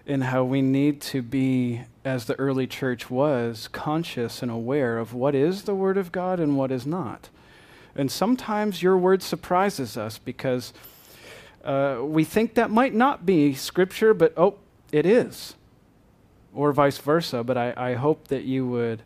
[0.05, 5.13] in how we need to be, as the early church was, conscious and aware of
[5.13, 7.29] what is the Word of God and what is not.
[7.93, 10.71] And sometimes your Word surprises us because
[11.67, 14.55] uh, we think that might not be Scripture, but oh,
[14.91, 15.55] it is.
[16.53, 17.43] Or vice versa.
[17.43, 19.03] But I, I hope that you would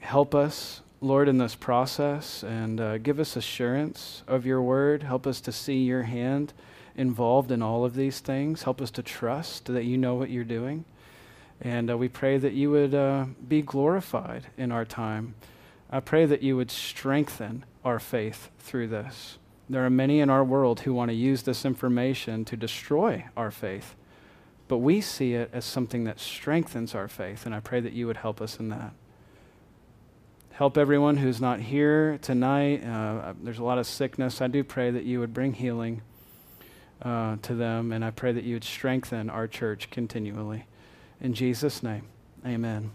[0.00, 5.04] help us, Lord, in this process and uh, give us assurance of your word.
[5.04, 6.52] Help us to see your hand
[6.96, 8.64] involved in all of these things.
[8.64, 10.84] Help us to trust that you know what you're doing.
[11.60, 15.34] And uh, we pray that you would uh, be glorified in our time.
[15.88, 19.37] I pray that you would strengthen our faith through this.
[19.70, 23.50] There are many in our world who want to use this information to destroy our
[23.50, 23.94] faith,
[24.66, 28.06] but we see it as something that strengthens our faith, and I pray that you
[28.06, 28.92] would help us in that.
[30.52, 32.84] Help everyone who's not here tonight.
[32.84, 34.40] Uh, there's a lot of sickness.
[34.40, 36.02] I do pray that you would bring healing
[37.02, 40.66] uh, to them, and I pray that you would strengthen our church continually.
[41.20, 42.06] In Jesus' name,
[42.44, 42.90] amen.